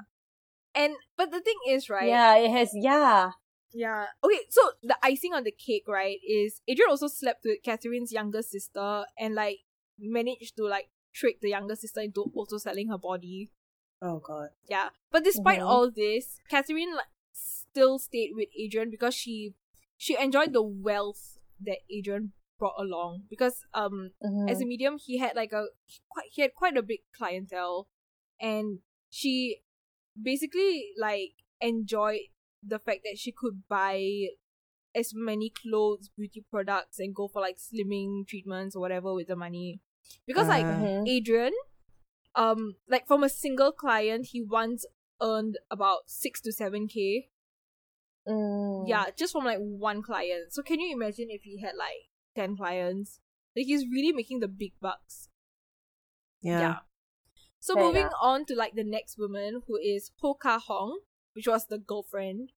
[0.73, 2.08] And but the thing is, right?
[2.08, 2.71] Yeah, it has.
[2.73, 3.32] Yeah.
[3.73, 4.06] Yeah.
[4.23, 8.41] Okay, so the icing on the cake, right, is Adrian also slept with Catherine's younger
[8.41, 9.60] sister and like
[9.99, 13.51] managed to like trick the younger sister into also selling her body.
[14.06, 14.50] Oh god.
[14.70, 14.89] Yeah.
[15.12, 15.68] But despite Mhm.
[15.68, 19.56] all this, Catherine like, still stayed with Adrian because she
[19.98, 23.26] she enjoyed the wealth that Adrian brought along.
[23.30, 24.50] Because um Mhm.
[24.50, 25.65] as a medium he had like a
[26.10, 27.88] quite he had quite a big clientele
[28.39, 29.63] and she
[30.22, 32.30] basically like enjoyed
[32.62, 34.30] the fact that she could buy
[34.94, 39.36] as many clothes beauty products and go for like slimming treatments or whatever with the
[39.36, 39.80] money
[40.26, 40.80] because like Ah.
[40.80, 41.08] Mhm.
[41.08, 41.54] adrian
[42.36, 44.86] um like from a single client he once
[45.21, 47.28] earned about 6 to 7k
[48.28, 48.86] Mm.
[48.88, 52.58] yeah just from like one client so can you imagine if he had like 10
[52.58, 53.19] clients
[53.56, 55.30] like he's really making the big bucks
[56.41, 56.60] Yeah.
[56.60, 56.76] yeah.
[57.60, 58.13] So Fair moving enough.
[58.21, 61.00] on to like the next woman who is Ho Ka Hong,
[61.34, 62.52] which was the girlfriend.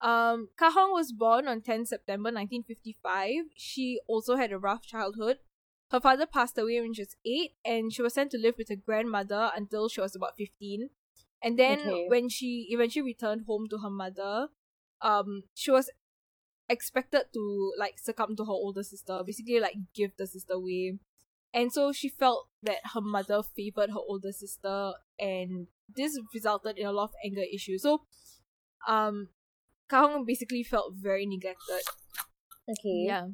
[0.00, 3.46] Um, Ka Hong was born on 10 September 1955.
[3.56, 5.38] She also had a rough childhood.
[5.90, 8.68] Her father passed away when she was 8 and she was sent to live with
[8.68, 10.90] her grandmother until she was about 15.
[11.42, 12.08] And then Okay.
[12.08, 14.48] when she eventually returned home to her mother,
[15.02, 15.90] um she was
[16.68, 20.98] expected to like succumb to her older sister, basically like give the sister away.
[21.52, 26.86] And so she felt that her mother favored her older sister, and this resulted in
[26.86, 27.82] a lot of anger issues.
[27.82, 28.02] So,
[28.88, 29.28] um,
[29.88, 31.82] Kahong basically felt very neglected.
[32.68, 33.06] Okay.
[33.06, 33.28] Yeah.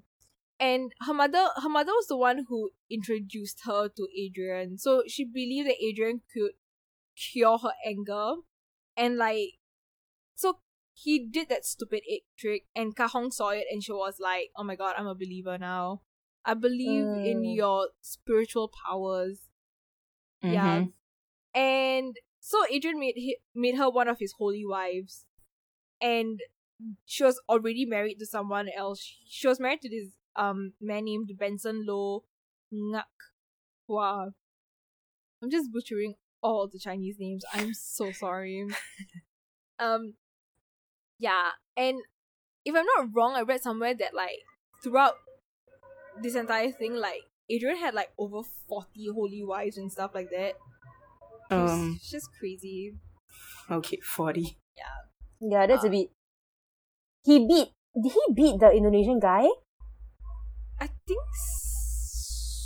[0.61, 4.77] And her mother her mother was the one who introduced her to Adrian.
[4.77, 6.53] So she believed that Adrian could
[7.17, 8.35] cure her anger.
[8.97, 9.55] And like
[10.35, 10.59] so
[10.93, 14.63] he did that stupid egg trick and Kahong saw it and she was like, Oh
[14.65, 16.03] my god, I'm a believer now.
[16.45, 17.57] I believe in Mm.
[17.57, 19.49] your spiritual powers.
[20.43, 20.81] Yeah.
[20.81, 20.93] Mhm.
[21.55, 25.27] And so Adrian made hi- made her one of his holy wives,
[26.01, 26.41] and
[27.05, 29.01] she was already married to someone else.
[29.27, 32.25] She was married to this um man named Benson Lo
[32.73, 33.05] Ngak
[33.89, 34.31] Hua.
[35.43, 37.45] I'm just butchering all the Chinese names.
[37.53, 38.67] I'm so sorry.
[39.79, 40.15] um,
[41.19, 41.99] yeah, and
[42.65, 44.41] if I'm not wrong, I read somewhere that like
[44.83, 45.15] throughout
[46.23, 50.55] this entire thing, like Adrian had like over forty holy wives and stuff like that.
[51.51, 51.95] It's Um.
[51.97, 52.95] it's just crazy.
[53.71, 53.99] Okay.
[54.05, 54.59] Forty.
[54.77, 55.01] Yeah,
[55.41, 56.11] Yeah, that's Uh, a bit.
[57.25, 57.69] He beat.
[58.01, 59.49] Did he beat the Indonesian guy?
[60.81, 61.23] I think.
[61.35, 62.57] S-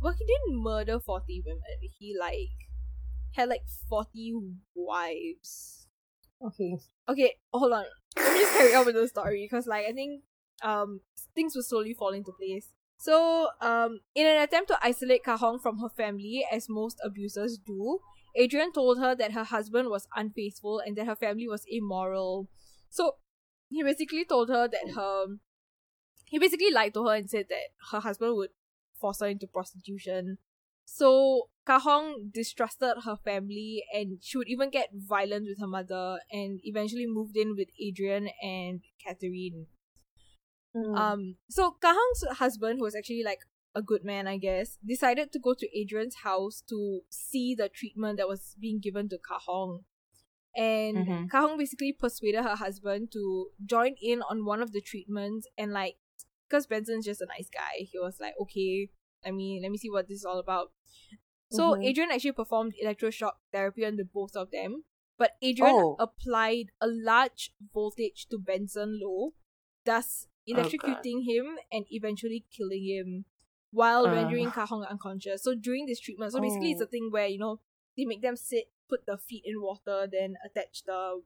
[0.00, 1.62] well, he didn't murder forty women.
[1.98, 2.68] He like
[3.34, 4.34] had like forty
[4.74, 5.88] wives.
[6.44, 6.78] Okay.
[7.08, 7.84] Okay, hold on.
[8.16, 10.22] Let me just carry on with the story because, like, I think
[10.62, 11.00] um
[11.34, 12.72] things will slowly fall into place.
[12.98, 17.98] So, um, in an attempt to isolate Kahong from her family, as most abusers do,
[18.34, 22.48] Adrian told her that her husband was unfaithful and that her family was immoral.
[22.88, 23.16] So,
[23.68, 25.26] he basically told her that her
[26.26, 28.50] he basically lied to her and said that her husband would
[29.00, 30.38] force her into prostitution.
[30.84, 36.60] So Kahong distrusted her family and she would even get violent with her mother and
[36.62, 39.66] eventually moved in with Adrian and Catherine.
[40.74, 40.96] Mm.
[40.96, 43.40] Um so Kahong's husband, who was actually like
[43.74, 48.18] a good man, I guess, decided to go to Adrian's house to see the treatment
[48.18, 49.84] that was being given to Kahong.
[50.54, 51.28] And Mhm.
[51.30, 55.96] Kahong basically persuaded her husband to join in on one of the treatments and like
[56.48, 58.90] because Benson's just a nice guy, he was like, okay,
[59.24, 60.72] I mean, let me see what this is all about.
[61.50, 61.84] So Mhm.
[61.84, 64.84] Adrian actually performed electroshock therapy on the both of them,
[65.16, 65.96] but Adrian Oh.
[65.98, 69.34] applied a large voltage to Benson Low,
[69.84, 73.24] thus electrocuting him and eventually killing him
[73.70, 74.12] while Uh.
[74.14, 75.42] rendering Kahong unconscious.
[75.42, 76.84] So during this treatment, so basically it's Oh.
[76.84, 77.60] a thing where you know
[77.96, 81.22] they make them sit, put the feet in water, then attach the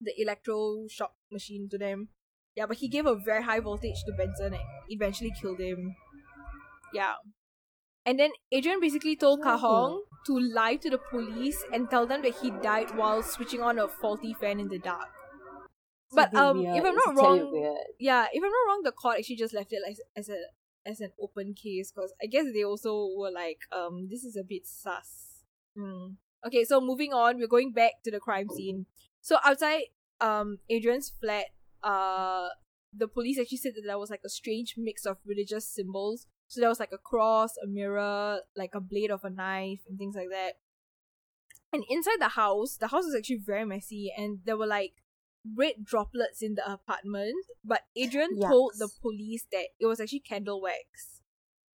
[0.00, 2.08] the electroshock machine to them.
[2.54, 5.96] Yeah, but he gave a very high voltage to Benson and eventually killed him.
[6.92, 7.14] Yeah.
[8.04, 9.44] And then Adrian basically told Oh.
[9.44, 13.78] Kahong to lie to the police and tell them that he died while switching on
[13.78, 15.08] a faulty fan in the dark.
[16.08, 16.76] It's but, um, weird.
[16.76, 19.72] if I'm not bit wrong- Yeah, if I'm not wrong, the court actually just left
[19.72, 20.36] it like as a
[20.84, 24.42] as an open case because I guess they also were like, um, this is a
[24.42, 25.44] bit sus.
[25.76, 26.14] Hmm.
[26.44, 28.86] Okay, so moving on, we're going back to the crime scene.
[29.20, 29.84] So outside,
[30.20, 31.46] um, Adrian's flat,
[31.82, 32.48] uh,
[32.92, 36.26] the police actually said that there was like a strange mix of religious symbols.
[36.48, 39.98] So there was like a cross, a mirror, like a blade of a knife, and
[39.98, 40.54] things like that.
[41.72, 44.92] And inside the house, the house was actually very messy, and there were like
[45.56, 47.34] red droplets in the apartment.
[47.64, 51.20] But Adrian told the police that it was actually candle wax.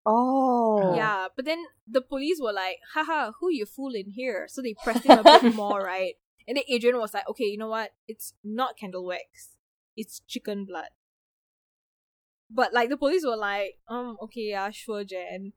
[0.06, 0.94] Oh.
[0.96, 4.46] Yeah, but then the police were like, haha, who you fooling here?
[4.48, 6.14] So they pressed him a bit more, right?
[6.46, 7.90] And then Adrian was like, okay, you know what?
[8.06, 9.57] It's not candle wax.
[10.00, 10.90] It's chicken blood.
[12.50, 15.52] But like the police were like, um, okay, yeah, sure, Jen.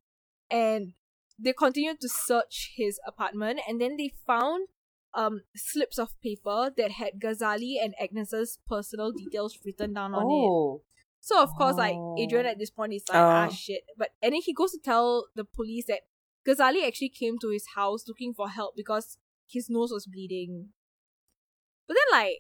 [0.50, 0.94] And
[1.40, 4.68] they continued to search his apartment and then they found
[5.14, 10.50] um slips of paper that had Ghazali and Agnes's personal details written down on it.
[10.50, 10.82] Oh.
[11.20, 12.50] So of course, like Adrian Oh.
[12.50, 13.54] at this point is like, ah Oh.
[13.54, 13.84] shit.
[13.98, 16.02] But and then he goes to tell the police that
[16.48, 20.70] Ghazali actually came to his house looking for help because his nose was bleeding.
[21.88, 22.38] But then like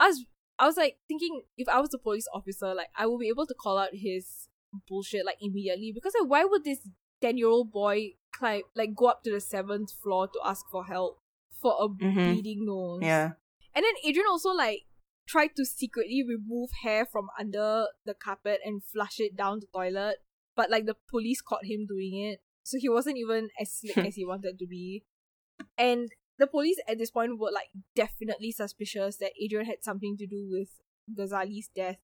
[0.00, 0.24] was
[0.58, 3.46] I was like thinking if I was a police officer, like I would be able
[3.46, 4.48] to call out his
[4.88, 6.88] bullshit like immediately because like why would this
[7.20, 10.84] ten year old boy climb like go up to the seventh floor to ask for
[10.84, 11.20] help
[11.60, 12.14] for a Mhm.
[12.14, 13.02] bleeding nose?
[13.02, 13.32] Yeah.
[13.74, 14.82] And then Adrian also like
[15.26, 20.16] tried to secretly remove hair from under the carpet and flush it down the toilet,
[20.54, 22.40] but like the police caught him doing it.
[22.62, 25.04] So he wasn't even as slick as he wanted to be.
[25.78, 26.08] And
[26.38, 30.48] the police at this point were like definitely suspicious that Adrian had something to do
[30.50, 30.68] with
[31.16, 31.98] Ghazali's death.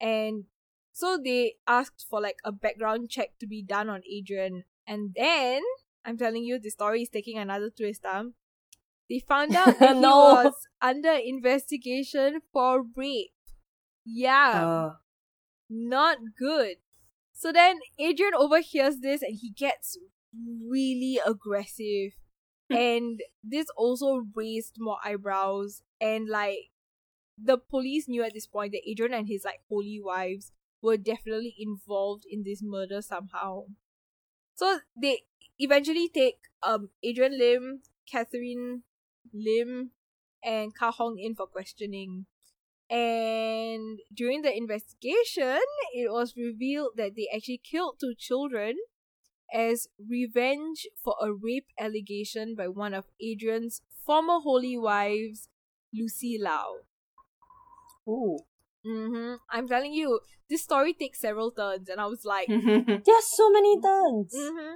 [0.00, 0.44] And
[0.92, 4.64] so they asked for like a background check to be done on Adrian.
[4.86, 5.62] And then
[6.04, 8.34] I'm telling you the story is taking another twist, um.
[9.08, 10.40] They found out that No.
[10.40, 13.30] he was under investigation for rape.
[14.04, 14.92] Yeah Oh.
[15.70, 16.76] not good.
[17.32, 19.96] So then Adrian overhears this and he gets
[20.68, 22.12] really aggressive.
[22.70, 25.82] And this also raised more eyebrows.
[26.00, 26.70] And like
[27.42, 30.52] the police knew at this point that Adrian and his like holy wives
[30.82, 33.64] were definitely involved in this murder somehow.
[34.54, 35.22] So they
[35.58, 38.82] eventually take um Adrian Lim, Catherine
[39.32, 39.90] Lim,
[40.42, 42.26] and Ka Hong in for questioning.
[42.88, 45.58] And during the investigation,
[45.92, 48.76] it was revealed that they actually killed two children
[49.52, 55.48] as revenge for a rape allegation by one of Adrian's former holy wives,
[55.94, 56.76] Lucy Lau.
[58.08, 58.38] Ooh.
[58.86, 59.34] Mm-hmm.
[59.50, 63.80] I'm telling you, this story takes several turns, and I was like, There's so many
[63.80, 64.32] turns.
[64.34, 64.74] Mm-hmm.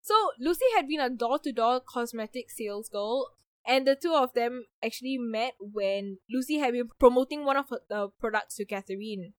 [0.00, 3.30] So Lucy had been a door-to-door cosmetic sales girl,
[3.66, 7.80] and the two of them actually met when Lucy had been promoting one of her,
[7.88, 9.34] the products to Catherine.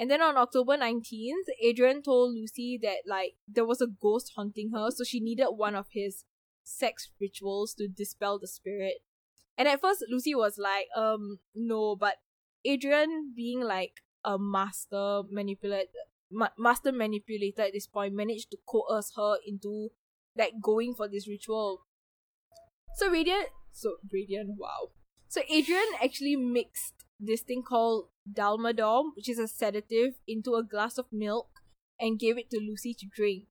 [0.00, 4.70] And then on October 19th, Adrian told Lucy that like there was a ghost haunting
[4.72, 6.24] her, so she needed one of his
[6.64, 9.02] sex rituals to dispel the spirit.
[9.58, 12.14] And at first Lucy was like, um, no, but
[12.64, 15.90] Adrian being like a master manipulator
[16.30, 19.90] ma- master manipulator at this point managed to coerce her into
[20.34, 21.82] like going for this ritual.
[22.94, 24.92] So Radiant, so Radiant, wow.
[25.28, 30.98] So Adrian actually mixed this thing called Dalmadorm, which is a sedative, into a glass
[30.98, 31.48] of milk
[31.98, 33.44] and gave it to Lucy to drink.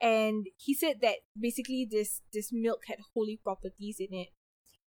[0.00, 4.28] And he said that basically this this milk had holy properties in it.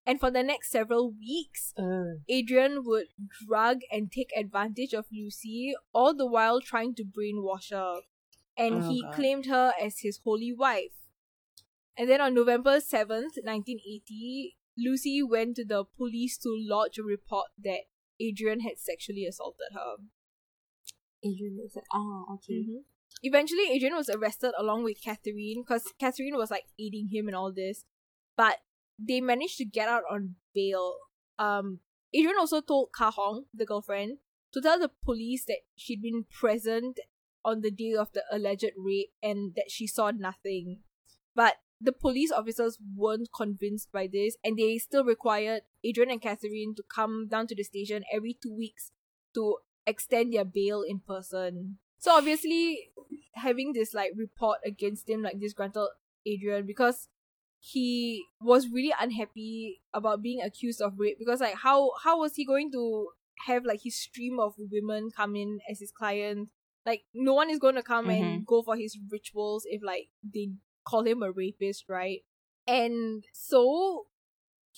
[0.04, 2.20] And for the next several weeks, Mm.
[2.28, 3.06] Adrian would
[3.46, 8.02] drug and take advantage of Lucy, all the while trying to brainwash her.
[8.56, 9.14] And Oh, he God.
[9.14, 10.94] claimed her as his holy wife.
[11.96, 17.48] And then on November 7th, 1980, Lucy went to the police to lodge a report
[17.58, 17.84] that
[18.20, 19.96] Adrian had sexually assaulted her.
[21.24, 22.64] Adrian is ah okay.
[22.64, 22.84] Mhm.
[23.22, 27.52] Eventually, Adrian was arrested along with Catherine because Catherine was like aiding him and all
[27.52, 27.84] this,
[28.36, 28.58] but
[28.98, 30.96] they managed to get out on bail.
[31.38, 31.80] Um,
[32.12, 34.18] Adrian also told Kah Hong, the girlfriend,
[34.52, 37.00] to tell the police that she'd been present
[37.44, 40.82] on the day of the alleged rape and that she saw nothing.
[41.34, 46.74] But the police officers weren't convinced by this, and they still required Adrian and Catherine
[46.76, 48.92] to come down to the station every two weeks
[49.34, 51.78] to extend their bail in person.
[51.98, 52.90] So obviously,
[53.34, 55.90] having this like report against him like disgruntled
[56.24, 57.08] Adrian because
[57.58, 62.44] he was really unhappy about being accused of rape because like how how was he
[62.44, 63.08] going to
[63.46, 66.48] have like his stream of women come in as his client
[66.84, 68.44] like no one is going to come and mm-hmm.
[68.46, 70.50] go for his rituals if like they
[70.86, 72.20] call him a rapist right
[72.66, 74.06] and so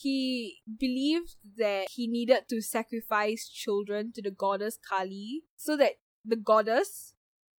[0.00, 5.94] he believed that he needed to sacrifice children to the goddess Kali so that
[6.24, 7.14] the goddess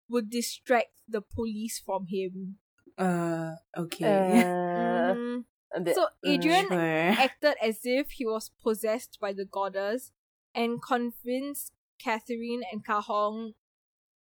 [0.09, 2.59] would distract the police from him.
[2.97, 4.45] uh, okay.
[4.77, 5.15] Uh,
[5.75, 5.95] a bit.
[5.95, 6.79] So Adrian sure.
[6.79, 10.13] acted as if he was possessed by the goddess
[10.55, 13.53] and convinced Catherine and Kah Hong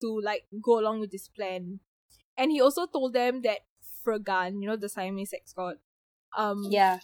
[0.01, 1.81] to like go along with this plan.
[2.37, 3.61] And he also told them that
[4.07, 5.77] Fragan, you know, the Siamese sex god,
[6.37, 7.01] um, yeah.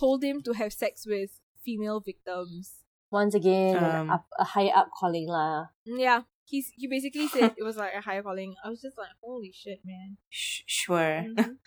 [0.00, 2.84] told him to have sex with female victims.
[3.10, 5.66] Once again, Um, up, a higher up calling lah.
[5.84, 8.54] Yeah, he's he basically said it was like a higher calling.
[8.64, 10.16] I was just like, holy shit, man.
[10.28, 11.22] Sh- sure.
[11.28, 11.58] Mhm.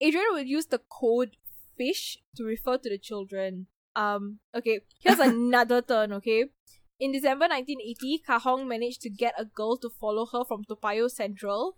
[0.00, 1.36] Adrian would use the code
[1.76, 3.66] fish to refer to the children.
[3.96, 6.50] Um, okay, here's another turn, okay?
[7.00, 10.76] In December 1980, Kah Hong managed to get a girl to follow her from Toa
[10.80, 11.76] Payoh Central,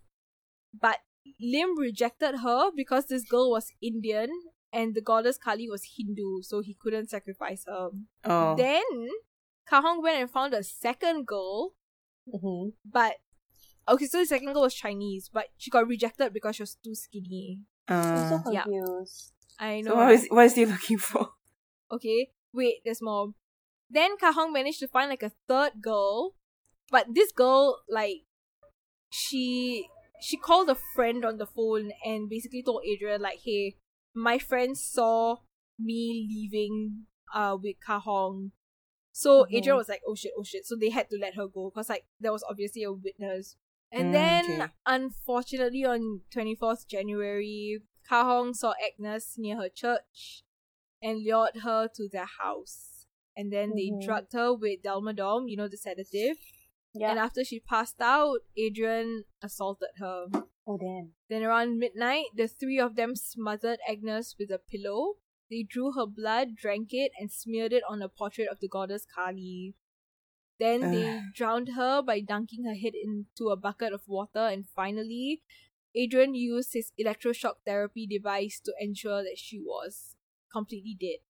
[0.75, 0.99] but
[1.41, 4.31] Lim rejected her because this girl was Indian
[4.73, 7.89] and the goddess Kali was Hindu, so he couldn't sacrifice her.
[8.25, 8.57] Oh.
[8.57, 8.83] Then,
[9.69, 11.75] Kah Hong went and found a second girl,
[12.29, 12.71] Mm-hmm.
[12.85, 13.15] but
[13.89, 16.95] okay, so the second girl was Chinese, but she got rejected because she was too
[16.95, 17.61] skinny.
[17.89, 18.63] I'm so Uh, yeah.
[18.65, 19.33] confused.
[19.59, 19.91] I know.
[19.93, 20.15] so what right?
[20.15, 21.31] is, what is he looking for?
[21.91, 23.33] Okay, wait, there's more.
[23.89, 26.35] Then Kah Hong managed to find like a third girl,
[26.91, 28.27] but this girl like
[29.11, 29.89] she
[30.21, 33.77] she called a friend on the phone and basically told Adrian like, "Hey,
[34.15, 35.39] my friend saw
[35.79, 38.53] me leaving uh with Kah Hong."
[39.13, 39.55] So Mhm.
[39.55, 41.89] Adrian was like, "Oh shit, oh shit!" So they had to let her go because
[41.89, 43.57] like there was obviously a witness.
[43.91, 44.73] And Mm, then, okay.
[44.87, 50.43] unfortunately, on twenty fourth January, Kah Hong saw Agnes near her church
[51.03, 53.07] and lured her to their house.
[53.37, 54.01] And then they Mhm.
[54.05, 56.37] drugged her with Dalmadorm, you know, the sedative.
[56.99, 57.11] Yeah.
[57.11, 60.27] And after she passed out, Adrian assaulted her.
[60.67, 61.13] oh damn.
[61.29, 65.15] Then around midnight, the three of them smothered Agnes with a pillow.
[65.51, 69.07] They drew her blood, drank it, and smeared it on a portrait of the goddess
[69.15, 69.75] Kali.
[70.59, 75.43] Then they drowned her by dunking her head into a bucket of water, and finally,
[75.95, 80.17] Adrian used his electroshock therapy device to ensure that she was
[80.53, 81.21] completely dead.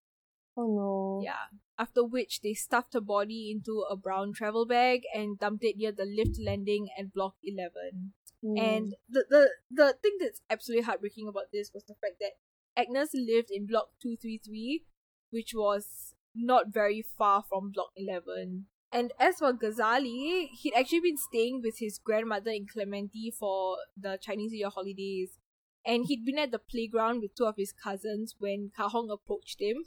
[0.58, 1.20] Oh no.
[1.24, 1.46] Yeah.
[1.78, 5.92] After which, they stuffed her body into a brown travel bag and dumped it near
[5.92, 8.12] the lift landing at Block 11.
[8.44, 8.60] Mm.
[8.60, 12.32] And the, the the thing that's absolutely heartbreaking about this was the fact that
[12.76, 14.84] Agnes lived in block 233,
[15.30, 18.66] which was not very far from block 11.
[18.90, 24.18] And as for Ghazali, he'd actually been staying with his grandmother in Clementi for the
[24.20, 25.38] Chinese New Year holidays.
[25.84, 29.60] and he'd been at the playground with two of his cousins when Kah Hong approached
[29.60, 29.84] him,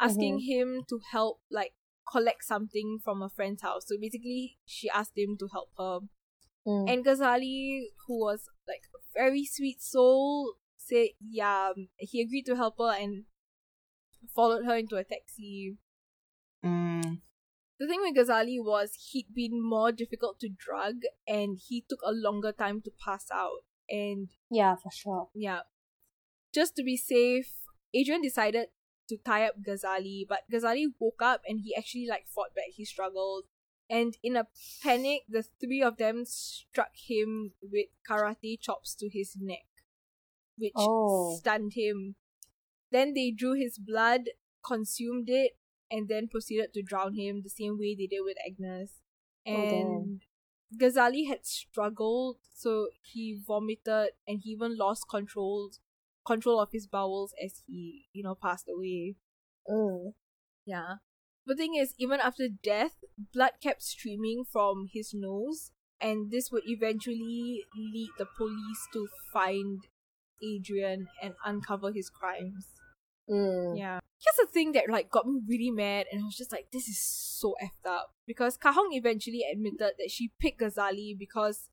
[0.00, 1.72] asking him to help like
[2.10, 3.84] collect something from a friend's house.
[3.86, 6.00] So basically, she asked him to help her.
[6.66, 6.92] Mm.
[6.92, 12.56] And Ghazali, who was like a very sweet soul, said yeah, um, he agreed to
[12.56, 13.24] help her and
[14.34, 15.76] followed her into a taxi.
[16.64, 17.20] Mm.
[17.78, 20.96] The thing with Ghazali was he'd been more difficult to drug
[21.26, 23.64] and he took a longer time to pass out.
[23.88, 25.28] And yeah, for sure.
[25.34, 25.60] yeah,
[26.54, 27.50] just to be safe,
[27.94, 28.68] Adrian decided
[29.10, 32.70] to tie up Ghazali, but Ghazali woke up and he actually like fought back.
[32.74, 33.44] He struggled.
[33.88, 34.46] And in a
[34.82, 39.66] panic, the three of them struck him with karate chops to his neck,
[40.56, 41.36] which Oh.
[41.36, 42.14] stunned him.
[42.92, 44.30] Then they drew his blood,
[44.64, 45.58] consumed it,
[45.90, 49.00] and then proceeded to drown him the same way they did with Agnes.
[49.46, 49.52] Oh.
[49.52, 50.20] And
[50.76, 55.72] Ghazali had struggled, so he vomited and he even lost control
[56.26, 59.16] control of his bowels as he, you know, passed away.
[59.68, 60.12] Mm.
[60.66, 60.94] Yeah.
[61.46, 63.02] The thing is, even after death,
[63.32, 69.80] blood kept streaming from his nose, and this would eventually lead the police to find
[70.42, 72.68] Adrian and uncover his crimes.
[73.28, 73.78] Mm.
[73.78, 74.00] Yeah.
[74.18, 76.88] Here's the thing that like got me really mad and I was just like, this
[76.88, 78.14] is so effed up.
[78.26, 81.68] Because Kah Hong eventually admitted that she picked Ghazali because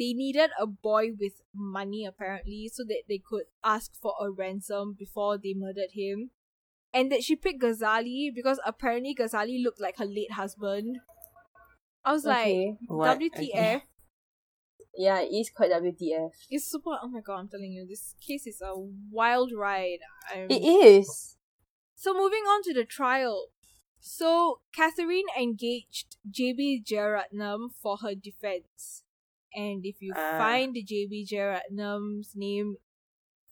[0.00, 4.96] they needed a boy with money apparently so that they could ask for a ransom
[4.98, 6.30] before they murdered him.
[6.92, 10.96] And that she picked Ghazali because apparently Ghazali looked like her late husband.
[12.02, 12.76] I was Okay.
[12.86, 13.06] What?
[13.06, 13.54] like, WTF?
[13.54, 13.82] Okay.
[14.96, 16.30] Yeah, it is quite WTF.
[16.50, 16.98] It's super.
[17.00, 18.72] Oh my god, I'm telling you, this case is a
[19.10, 20.00] wild ride.
[20.34, 21.36] I'm, It is.
[21.94, 23.48] So moving on to the trial.
[24.00, 29.04] So Catherine engaged JB Jeyaretnam for her defense.
[29.54, 30.38] And if you Ah.
[30.38, 32.76] find JB Jeyaretnam's name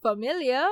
[0.00, 0.66] familiar,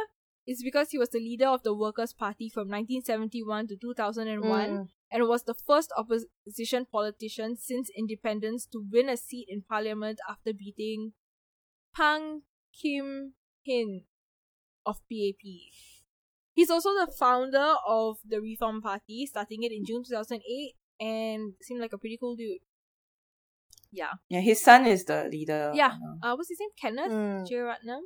[0.47, 4.89] it's because he was the leader of the Workers' Party from 1971 to 2001 Mm.
[5.11, 10.53] and was the first opposition politician since independence to win a seat in parliament after
[10.53, 11.12] beating
[11.95, 14.05] Pang Kim Hin
[14.85, 15.43] of PAP.
[16.53, 21.81] He's also the founder of the Reform Party, starting it in June 2008, and seemed
[21.81, 22.61] like a pretty cool dude.
[23.97, 24.13] Yeah.
[24.29, 25.73] Yeah, his son is the leader.
[25.75, 25.95] Yeah.
[26.01, 26.33] now.
[26.33, 26.71] Uh, what's his name?
[26.81, 27.49] Kenneth Mm.
[27.49, 28.03] Jeyaretnam?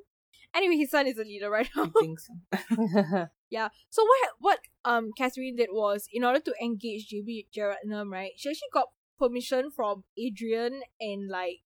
[0.54, 1.84] Anyway, his son is a leader right now.
[1.84, 3.26] I think so.
[3.50, 3.68] Yeah.
[3.90, 8.30] So what what um Catherine did was in order to engage JB Jeyaretnam, right?
[8.36, 8.86] She actually got
[9.18, 11.62] permission from Adrian and like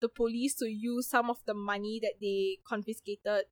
[0.00, 3.44] the police to use some of the money that they confiscated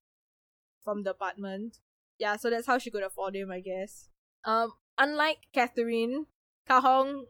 [0.82, 1.78] from the apartment.
[2.18, 4.08] Yeah, so that's how she could afford him, I guess.
[4.44, 6.26] Um, unlike Catherine,
[6.66, 7.26] Kah Hong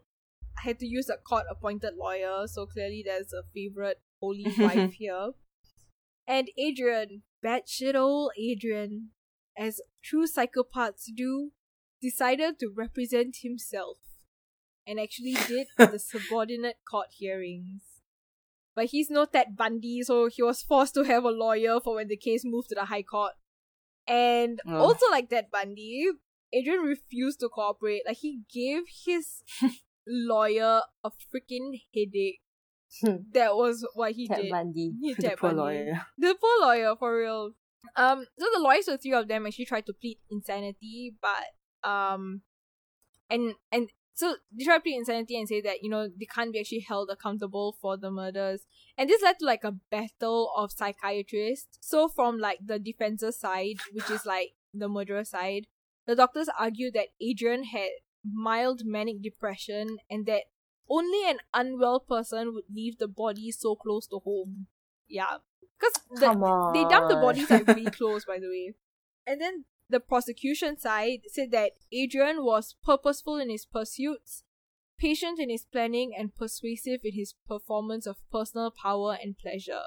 [0.62, 5.30] had to use a court appointed lawyer, so clearly there's a favorite holy wife here.
[6.26, 9.10] And Adrian, batshit old Adrian,
[9.56, 11.52] as true psychopaths do,
[12.00, 13.98] decided to represent himself
[14.86, 17.82] and actually did the subordinate court hearings.
[18.74, 22.08] But he's no Ted Bundy, so he was forced to have a lawyer for when
[22.08, 23.32] the case moved to the High Court.
[24.06, 24.74] And Ugh.
[24.74, 26.06] also like Ted Bundy,
[26.52, 28.02] Adrian refused to cooperate.
[28.06, 29.42] Like he gave his
[30.08, 32.40] lawyer a freaking headache.
[33.32, 34.50] that was what he Ted did.
[34.50, 34.92] Bundy.
[35.00, 35.56] He the poor Bundy.
[35.60, 36.06] lawyer.
[36.18, 37.50] The poor lawyer, for real.
[37.96, 42.42] Um, so the lawyers, the three of them, actually tried to plead insanity, but um,
[43.30, 46.52] and and so they tried to plead insanity and say that you know they can't
[46.52, 48.62] be actually held accountable for the murders,
[48.96, 51.78] and this led to like a battle of psychiatrists.
[51.80, 55.66] So from like the defense's side, which is like the murderer side,
[56.06, 57.90] the doctors argued that Adrian had
[58.24, 60.42] mild manic depression and that
[60.88, 64.66] only an unwell person would leave the body so close to home.
[65.08, 65.38] Yeah,
[65.78, 66.72] because on.
[66.72, 68.74] they dumped the bodies like really close, by the way.
[69.26, 74.44] And then the prosecution side said that Adrian was purposeful in his pursuits,
[74.98, 79.84] patient in his planning, and persuasive in his performance of personal power and pleasure.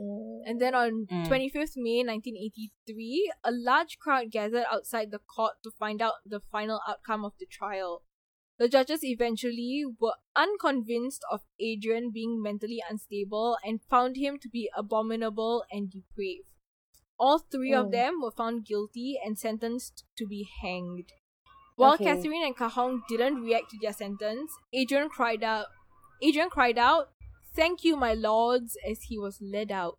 [0.00, 0.40] Mm.
[0.46, 1.26] And then on Mm.
[1.28, 6.80] 25th May 1983, a large crowd gathered outside the court to find out the final
[6.86, 8.02] outcome of the trial.
[8.58, 14.70] The judges eventually were unconvinced of Adrian being mentally unstable and found him to be
[14.76, 16.48] abominable and depraved.
[17.18, 17.92] All three of Mm.
[17.92, 21.12] them were found guilty and sentenced to be hanged.
[21.76, 22.04] While Okay.
[22.04, 25.66] Catherine and Kah Hong didn't react to their sentence, Adrian cried out
[26.22, 27.10] Adrian cried out,
[27.56, 29.98] Thank you, my lords, as he was led out.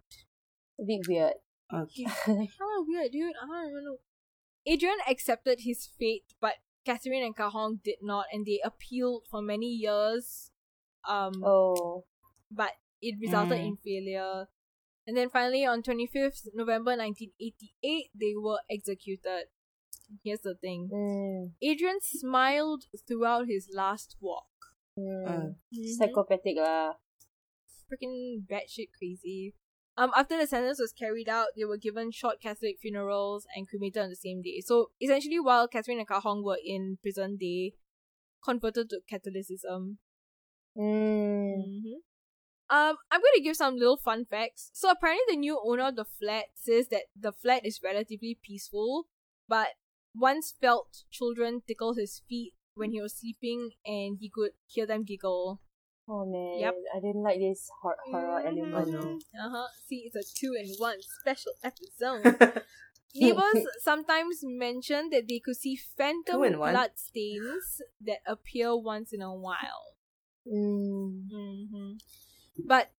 [0.80, 1.34] A bit weird.
[1.74, 2.04] Okay.
[2.60, 3.34] How weird, dude.
[3.42, 3.98] I don't even know.
[4.66, 6.56] Adrian accepted his fate, but
[6.86, 10.52] Catherine and Kah Hong did not, and they appealed for many years.
[11.08, 12.06] Um, Oh.
[12.52, 13.68] but it resulted Mm.
[13.68, 14.48] in failure.
[15.08, 19.48] And then finally, on 25th November 1988, they were executed.
[20.24, 24.48] Here's the thing Mm, Adrian smiled throughout his last walk.
[24.98, 25.26] mm.
[25.28, 25.56] Mm.
[25.98, 26.96] Psychopathic lah.
[27.92, 29.54] Freaking batshit crazy.
[29.98, 34.04] Um, after the sentence was carried out, they were given short Catholic funerals and cremated
[34.04, 34.62] on the same day.
[34.64, 37.74] So essentially, while Catherine and Kah Hong were in prison, they
[38.44, 39.98] converted to Catholicism.
[40.78, 41.56] Mm.
[41.56, 41.94] hmm
[42.70, 44.70] Um, I'm going to give some little fun facts.
[44.74, 49.08] So apparently, the new owner of the flat says that the flat is relatively peaceful,
[49.48, 49.70] but
[50.14, 55.04] once felt children tickle his feet when he was sleeping, and he could hear them
[55.04, 55.62] giggle.
[56.10, 56.76] Oh man, Yep.
[56.96, 58.48] I didn't like this hor- horror Mhm.
[58.74, 58.92] element.
[59.34, 59.44] no.
[59.46, 59.68] Uh huh.
[59.88, 62.24] See, it's a two in one special episode.
[63.16, 69.22] Neighbors sometimes mention that they could see phantom Two blood stains that appear once in
[69.22, 69.96] a while.
[70.46, 71.28] Mm.
[71.30, 71.92] hmm
[72.66, 72.92] But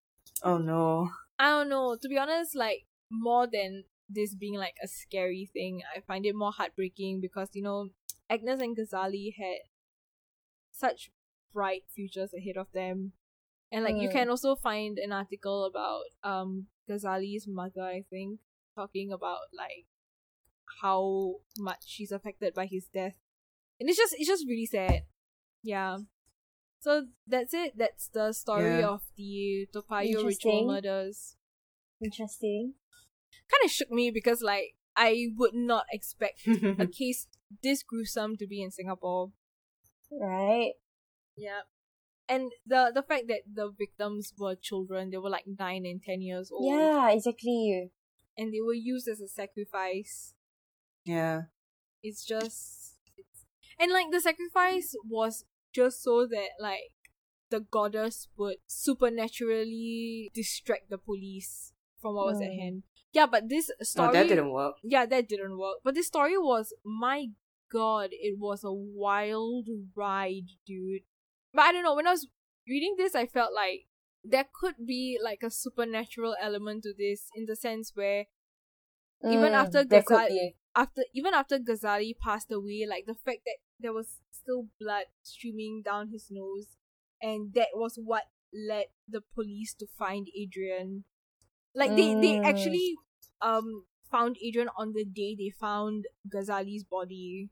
[0.44, 1.12] oh no.
[1.40, 1.96] I don't know.
[1.96, 6.36] To be honest, like more than this being like a scary thing, I find it
[6.36, 7.90] more heartbreaking because you know
[8.30, 9.60] Agnes and Ghazali had
[10.72, 11.12] such
[11.54, 13.14] bright futures ahead of them,
[13.72, 14.12] and like you Mm.
[14.14, 18.40] can also find an article about um Ghazali's mother, I think,
[18.76, 19.86] talking about like
[20.82, 23.16] how much she's affected by his death,
[23.80, 25.04] and it's just it's just really sad.
[25.64, 25.98] Yeah.
[26.80, 27.74] So that's it.
[27.78, 28.90] That's the story Yeah.
[28.90, 31.36] of the Toa Payoh ritual murders.
[32.04, 32.76] Interesting.
[33.50, 36.46] Kind of shook me because like I would not expect
[36.80, 37.28] a case
[37.64, 39.32] this gruesome to be in Singapore.
[40.12, 40.74] Right.
[41.38, 41.62] Yeah.
[42.30, 46.22] And the the fact that the victims were children, they were like nine and ten
[46.22, 46.68] years old.
[46.76, 47.92] Yeah, exactly.
[48.38, 50.34] And they were used as a sacrifice.
[51.06, 51.44] yeah.
[52.04, 53.46] It's just it's,
[53.80, 56.92] and like the sacrifice was just so that like
[57.50, 62.60] the goddess would supernaturally distract the police from what was at Mm.
[62.60, 62.84] hand.
[63.14, 64.76] Yeah, but this story Oh, that didn't work.
[64.84, 65.78] yeah, that didn't work.
[65.84, 67.28] But this story was, my
[67.72, 71.02] god, it was a wild ride, dude.
[71.54, 72.28] But I don't know, when I was
[72.68, 73.88] reading this, I felt like
[74.24, 78.26] there could be like a supernatural element to this in the sense where
[79.28, 80.46] Even Mm, after Ghazali-
[80.76, 85.82] after even after Ghazali passed away, like the fact that there was still blood streaming
[85.84, 86.78] down his nose,
[87.22, 91.06] and that was what led the police to find Adrian.
[91.76, 92.44] Like they they Mm.
[92.44, 92.96] actually
[93.42, 97.50] um found Adrian on the day they found Ghazali's body.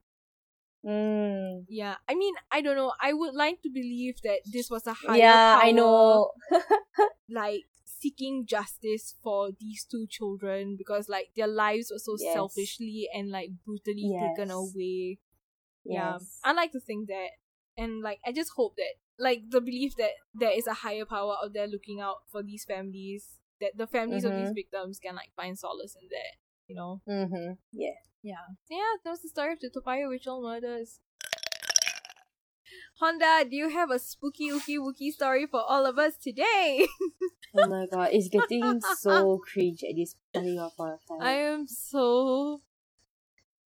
[0.86, 1.65] Mm.
[1.67, 2.93] Yeah, I mean I don't know.
[3.01, 6.31] I would like to believe that this was a higher Yeah, I know.
[7.29, 12.33] like seeking justice for these two children because like their lives were so Yes.
[12.33, 14.51] selfishly and like brutally taken Yes.
[14.51, 15.19] away.
[15.83, 16.13] Yeah.
[16.19, 16.39] Yes.
[16.43, 17.29] I like to think that.
[17.77, 21.36] And like I just hope that like the belief that there is a higher power
[21.43, 24.55] out there looking out for these families, that the families of these Mhm.
[24.55, 27.01] victims can like find solace in that, you know?
[27.07, 27.53] Mm-hmm.
[27.71, 27.95] Yeah.
[28.26, 28.57] Yeah.
[28.71, 30.99] Yeah, that was the story of the Toa Payoh ritual murders.
[32.99, 36.88] Honda, do you have a spooky ookie wookie story for all of us today?
[37.53, 41.21] Oh my god, it's getting so cringe at this point of time.
[41.21, 42.61] I am so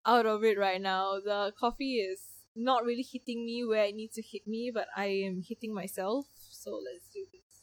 [0.05, 1.21] out of it right now.
[1.21, 2.21] The coffee is
[2.57, 6.27] not really hitting me where it needs to hit me, but I am hitting myself.
[6.35, 7.63] So let's do this.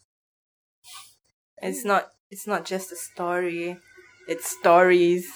[1.58, 3.78] It's not it's not just a story.
[4.30, 5.28] It's stories.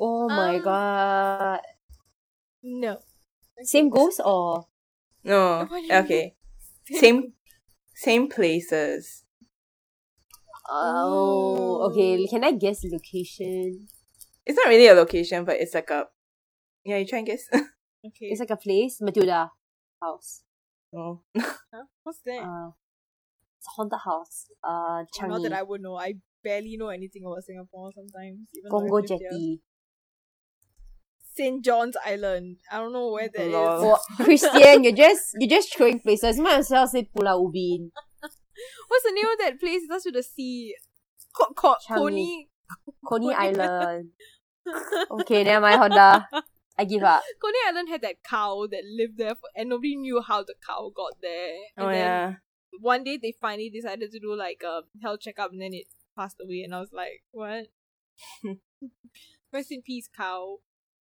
[0.00, 1.60] Oh my Um, god.
[2.62, 2.98] No.
[3.62, 4.66] Same goes or
[5.24, 5.66] No.
[5.68, 6.34] What do you Okay.
[6.90, 7.32] Same
[7.94, 9.24] same places.
[10.70, 12.26] Oh, okay.
[12.26, 13.88] Can I guess location?
[14.46, 16.06] It's not really a location, but it's like a
[16.84, 17.48] Yeah, you try and guess.
[18.04, 18.34] Okay.
[18.34, 18.98] It's like a place.
[19.00, 19.52] Matilda
[20.02, 20.42] house.
[20.92, 21.20] oh.
[21.38, 21.86] Huh?
[22.02, 22.42] What's that?
[22.42, 22.70] Uh,
[23.58, 24.46] it's a haunted house.
[24.62, 25.28] Uh, Changi.
[25.28, 25.94] Not that I would know.
[25.96, 28.50] I barely know anything about Singapore sometimes.
[28.58, 29.06] Even though Congo I've.
[29.06, 29.62] Jetty.
[31.34, 31.64] St.
[31.64, 32.58] John's Island.
[32.70, 33.52] I don't know where that is.
[33.52, 33.98] Lol.
[33.98, 36.38] Oh, Christian, you're just you're just throwing places.
[36.38, 37.90] Might as well say Pulau Ubin.
[38.88, 39.82] What's the name of that place?
[39.88, 40.74] That's with the sea.
[41.36, 42.48] Co- co- Coney.
[43.06, 44.10] Coney Coney- Island.
[45.10, 46.28] Okay, never mind, Honda.
[46.78, 47.22] I give up.
[47.42, 50.90] Coney Island had that cow that lived there, for, and nobody knew how the cow
[50.94, 51.54] got there.
[51.76, 52.34] And Oh then yeah.
[52.80, 56.36] one day they finally decided to do like a health checkup, and then it passed
[56.42, 56.62] away.
[56.62, 57.66] And I was like, what?
[59.52, 60.58] Rest in peace, cow.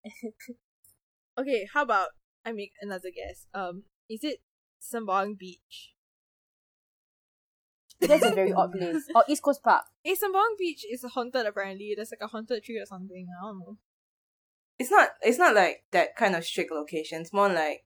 [1.38, 2.08] okay, how about
[2.44, 3.46] I make another guess?
[3.54, 4.38] Um, is it
[4.80, 5.94] Sembawang Beach?
[8.00, 9.04] That's a very odd place.
[9.14, 9.84] Or East Coast Park.
[10.04, 11.94] Hey, Sembawang Beach is haunted apparently.
[11.96, 13.26] There's like a haunted tree or something.
[13.40, 13.76] I don't know.
[14.78, 17.22] It's not it's not like that kind of strict location.
[17.22, 17.84] It's more like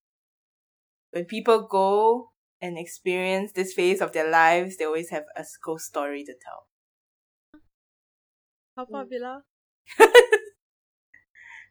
[1.12, 5.86] when people go and experience this phase of their lives, they always have a ghost
[5.86, 6.66] story to tell.
[8.76, 9.08] Haw-Par Mm.
[9.08, 9.44] Villa,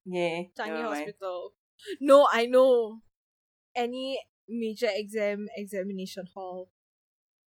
[0.05, 0.41] Yeah.
[0.57, 1.05] Changi never mind.
[1.05, 1.53] Hospital.
[1.99, 2.99] No, I know.
[3.75, 6.69] Any major exam examination hall.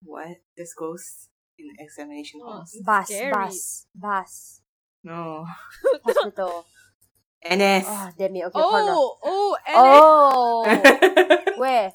[0.02, 0.36] What?
[0.56, 1.28] There's ghosts
[1.58, 2.52] in examination Oh.
[2.52, 2.76] halls?
[2.84, 3.32] Bus, Scary.
[3.32, 4.60] bus, bus.
[5.04, 5.46] No.
[6.04, 6.66] Hospital.
[7.44, 7.84] NS.
[7.86, 8.44] oh, ah, damn it.
[8.44, 8.86] Okay, hold on.
[8.88, 11.92] Oh, oh, and Oh, where?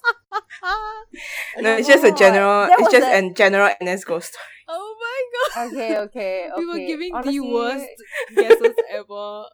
[1.59, 2.67] no, it's just a general.
[2.67, 4.43] That It's just a- a general NS ghost story.
[4.67, 5.67] oh my god.
[5.73, 6.51] Okay, okay, okay.
[6.57, 7.87] We were giving Honestly, the worst
[8.35, 9.45] guesses ever.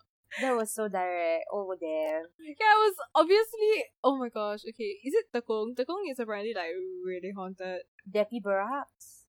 [0.42, 1.46] That was so direct.
[1.52, 2.24] Oh, damn.
[2.40, 3.86] Yeah, it was obviously.
[4.04, 4.62] Oh my gosh.
[4.68, 5.76] Okay, is it Tekong?
[5.76, 6.72] Tekong is apparently like
[7.06, 7.82] really haunted.
[8.10, 9.26] Deppy Barracks.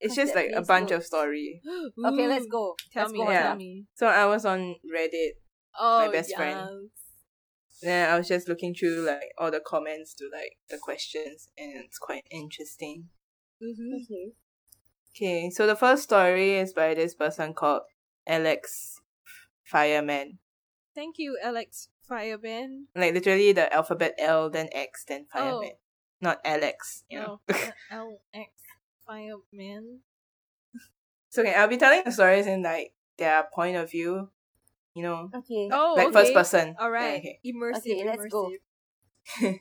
[0.00, 1.60] It's just like a bunch looks- of story.
[2.06, 2.74] Okay, let's go.
[2.92, 3.30] Tell Let's me, go.
[3.30, 3.42] Yeah.
[3.42, 3.84] tell me.
[3.94, 5.32] So I was on Reddit.
[5.78, 6.90] Oh, my best friend.
[7.82, 11.72] Then I was just looking through like all the comments to like the questions, and
[11.84, 13.08] it's quite interesting.
[13.62, 13.94] Mm-hmm.
[14.02, 14.32] Okay.
[15.16, 17.82] Okay, so the first story is by this person called
[18.26, 18.99] Alex
[19.70, 20.38] Fireman.
[20.94, 22.88] Thank you, Alex Fireman.
[22.96, 25.70] Like literally the alphabet L, then X, then Fireman.
[25.74, 25.78] Oh.
[26.20, 27.04] Not Alex.
[27.08, 27.40] You know.
[27.48, 27.56] No,
[27.90, 28.50] L X
[29.06, 30.00] Fireman.
[31.30, 34.28] so okay, I'll be telling the stories in like their point of view.
[34.94, 35.70] You know, Okay.
[35.70, 36.18] Oh, like okay.
[36.18, 36.74] first person.
[36.78, 37.40] All right, Yeah, okay.
[37.46, 37.86] immersive.
[37.86, 38.50] Okay, let's go.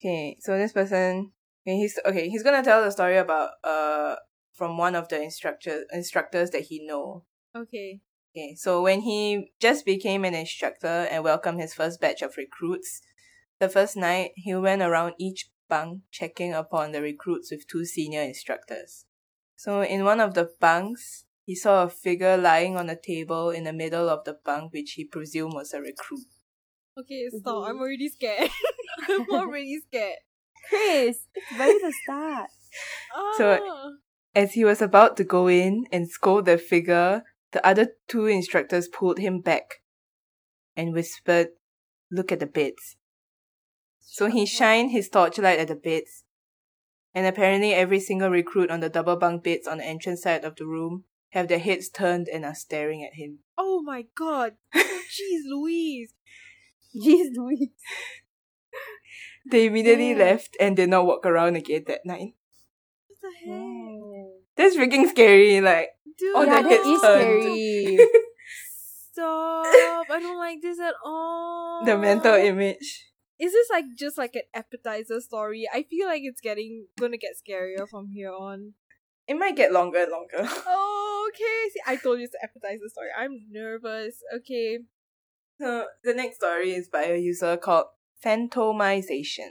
[0.00, 2.30] Okay, so this person, okay, he's okay.
[2.30, 4.16] He's gonna tell the story about uh
[4.54, 7.24] from one of the instructor instructors that he know.
[7.54, 8.00] Okay.
[8.32, 13.00] Okay, so when he just became an instructor and welcomed his first batch of recruits,
[13.58, 18.22] the first night he went around each bunk checking upon the recruits with two senior
[18.22, 19.04] instructors.
[19.56, 23.64] So in one of the bunks, he saw a figure lying on a table in
[23.64, 26.26] the middle of the bunk, which he presumed was a recruit.
[26.98, 27.54] Okay, stop.
[27.54, 27.68] Mhm.
[27.70, 28.50] I'm already scared.
[29.08, 30.18] I'm already scared.
[30.68, 32.50] Chris, it's ready to start.
[33.36, 33.90] So- Ah.
[34.32, 38.88] As he was about to go in and scold the figure, the other two instructors
[38.88, 39.82] pulled him back
[40.76, 41.48] and whispered,
[42.10, 42.96] Look at the beds.
[44.00, 46.24] So he shined his torchlight at the beds,
[47.14, 50.56] and apparently every single recruit on the double bunk beds on the entrance side of
[50.56, 53.38] the room have their heads turned and are staring at him.
[53.56, 54.54] oh my god.
[54.74, 56.12] Jeez Louise.
[56.94, 57.68] Jeez Louise.
[59.50, 60.18] They immediately Yeah.
[60.18, 62.34] left and did not walk around again that night.
[63.08, 64.30] What the heck?
[64.56, 65.90] That's freaking scary, like,
[66.20, 67.42] Dude, Oh, yeah, that head's is turned.
[67.42, 67.98] scary.
[69.12, 70.06] Stop.
[70.10, 71.82] I don't like this at all.
[71.84, 73.06] the mental image.
[73.38, 75.66] Is this like just like an appetizer story?
[75.72, 78.74] I feel like it's getting gonna get scarier from here on.
[79.26, 80.42] It might get longer and longer.
[80.66, 81.70] Oh, okay.
[81.72, 83.08] See, I told you it's an appetizer story.
[83.18, 84.16] I'm nervous.
[84.36, 84.80] Okay.
[85.58, 87.86] So the next story is by a user called
[88.24, 89.50] Phantomization.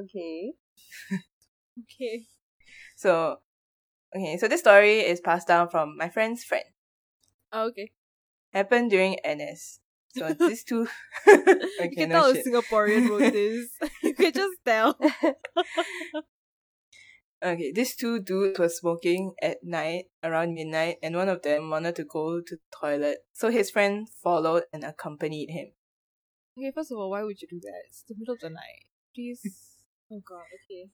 [0.00, 0.52] okay.
[1.84, 2.26] Okay.
[2.96, 3.38] So,
[4.16, 6.64] okay, so this story is passed down from my friend's friend.
[7.52, 7.90] Oh, okay.
[8.52, 9.80] Happened during NS.
[10.14, 10.86] So these two.
[11.26, 12.46] okay, you can no tell shit.
[12.46, 13.68] a Singaporean wrote this.
[14.02, 14.98] you can just tell.
[17.42, 21.96] Okay, these two dudes were smoking at night around midnight, and one of them wanted
[21.96, 23.18] to go to the toilet.
[23.32, 25.72] So his friend followed and accompanied him.
[26.56, 27.82] Okay, first of all, why would you do that?
[27.88, 28.86] It's the middle of the night.
[29.14, 29.42] Please.
[30.12, 30.90] Oh god, okay.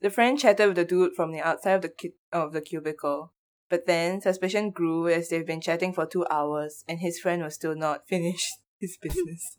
[0.00, 3.32] The friend chatted with the dude from the outside of the cu- of the cubicle.
[3.68, 7.54] But then suspicion grew as they've been chatting for two hours, and his friend was
[7.54, 9.58] still not finished his business.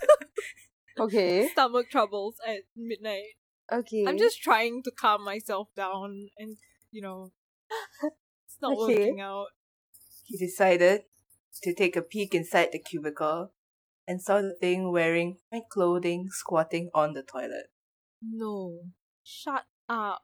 [0.98, 1.48] Okay.
[1.52, 3.36] Stomach troubles at midnight.
[3.70, 4.04] Okay.
[4.06, 6.56] I'm just trying to calm myself down and,
[6.90, 7.32] you know,
[8.02, 8.94] it's not Okay.
[8.96, 9.48] working out.
[10.24, 11.02] he decided
[11.62, 13.52] to take a peek inside the cubicle
[14.06, 17.66] and saw the thing wearing white clothing squatting on the toilet.
[18.22, 18.80] No.
[19.28, 20.22] Shut up.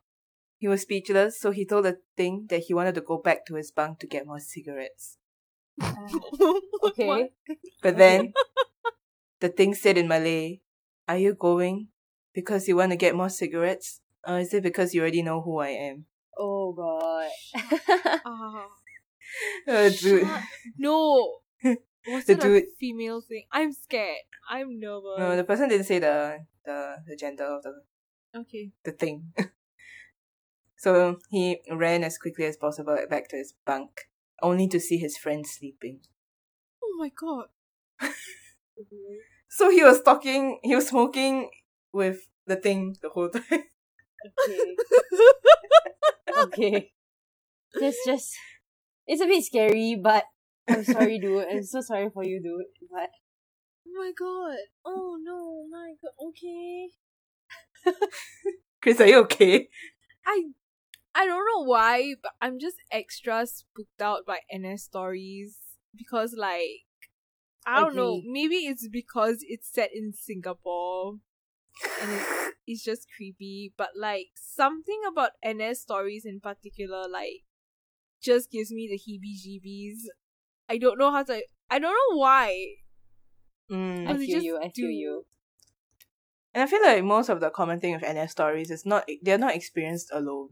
[0.58, 3.56] He was speechless, so he told the thing that he wanted to go back to
[3.56, 5.18] his bunk to get more cigarettes.
[5.82, 5.90] Uh,
[6.84, 7.30] okay.
[7.82, 8.32] But then,
[9.40, 10.60] the thing said in Malay,
[11.08, 11.88] Are you going
[12.32, 13.98] because you want to get more cigarettes?
[14.24, 16.06] Or is it because you already know who I am?
[16.38, 17.30] Oh god.
[18.24, 18.68] Oh,
[19.66, 20.22] dude.
[20.26, 20.42] Shut-
[20.78, 21.38] No.
[22.06, 23.44] Was The it a dude- female thing?
[23.52, 24.22] I'm scared.
[24.50, 25.18] I'm nervous.
[25.18, 27.72] No, the person didn't say the, the, the gender of the,
[28.34, 28.72] okay.
[28.84, 29.32] the thing.
[30.76, 34.08] so he ran as quickly as possible back to his bunk,
[34.42, 36.00] only to see his friend sleeping.
[36.82, 37.46] Oh my god.
[39.54, 41.50] So he was talking, he was smoking
[41.92, 43.64] with the thing the whole time.
[44.24, 44.76] Okay.
[46.38, 46.92] okay.
[47.78, 48.34] Just just
[49.06, 50.24] it's a bit scary, but
[50.66, 51.44] I'm sorry, dude.
[51.50, 52.88] I'm so sorry for you, dude.
[52.90, 53.10] But
[53.86, 54.56] Oh my god.
[54.86, 56.28] Oh no, my god.
[56.28, 56.88] Okay.
[58.82, 59.68] Chris, are you okay?
[60.26, 60.44] I
[61.14, 65.56] I don't know why, but I'm just extra spooked out by NS stories
[65.94, 66.86] because, like,
[67.66, 68.22] I don't know.
[68.24, 71.16] Maybe it's because it's set in Singapore
[72.00, 73.72] and it's, it's just creepy.
[73.76, 77.44] But like something about NS stories in particular, like,
[78.22, 80.08] just gives me the heebie-jeebies.
[80.68, 81.42] I don't know how to.
[81.70, 82.66] I don't know why.
[83.70, 84.08] Mm.
[84.08, 84.56] I feel you.
[84.58, 85.26] I feel do- you.
[86.54, 89.38] And I feel like most of the common thing with NS stories is not they're
[89.38, 90.50] not experienced alone,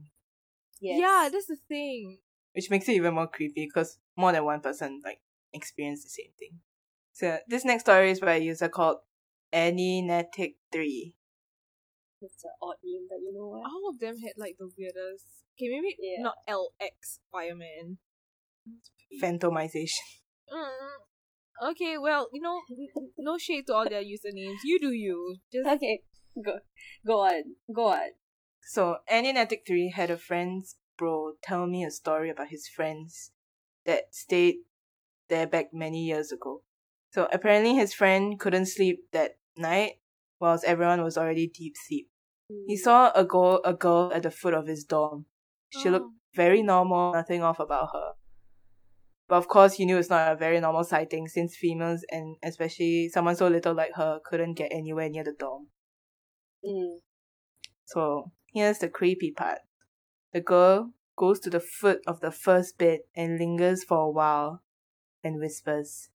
[0.81, 0.99] Yes.
[1.01, 2.19] Yeah, that's the thing.
[2.55, 5.21] which makes it even more creepy because more than one person like
[5.53, 6.61] experience the same thing.
[7.13, 8.99] So this next story is by a user called
[9.53, 11.13] Anynetic3.
[12.23, 13.65] It's an odd name, but you know what?
[13.71, 15.27] All of them had like the weirdest.
[15.57, 16.23] Okay, maybe Yeah.
[16.23, 17.99] not LX fireman.
[19.23, 20.01] Phantomization.
[20.53, 20.67] Mm.
[21.63, 24.61] Okay, well, you know, n- n- no shade to all their usernames.
[24.65, 25.37] You do you.
[25.53, 26.01] Just Okay,
[26.43, 26.59] go,
[27.07, 27.43] go on,
[27.75, 28.11] go on.
[28.63, 33.33] So Anynetic3 had a friend's bro tell me a story about his friends
[33.87, 34.57] that stayed
[35.29, 36.63] there back many years ago.
[37.11, 39.95] So apparently his friend couldn't sleep that night
[40.41, 42.09] whilst everyone was already deep sleep.
[42.67, 42.79] He mm.
[42.79, 45.27] saw a girl a girl at the foot of his dorm.
[45.71, 46.21] She looked Oh.
[46.35, 48.13] very normal, nothing off about her.
[49.31, 53.09] But of course he knew it's not a very normal sighting since females and especially
[53.09, 55.69] someone so little like her couldn't get anywhere near the dorm.
[56.67, 56.97] Mm.
[57.85, 59.61] So here's the creepy part.
[60.33, 64.63] The girl goes to the foot of the first bed and lingers for a while
[65.23, 66.09] and whispers,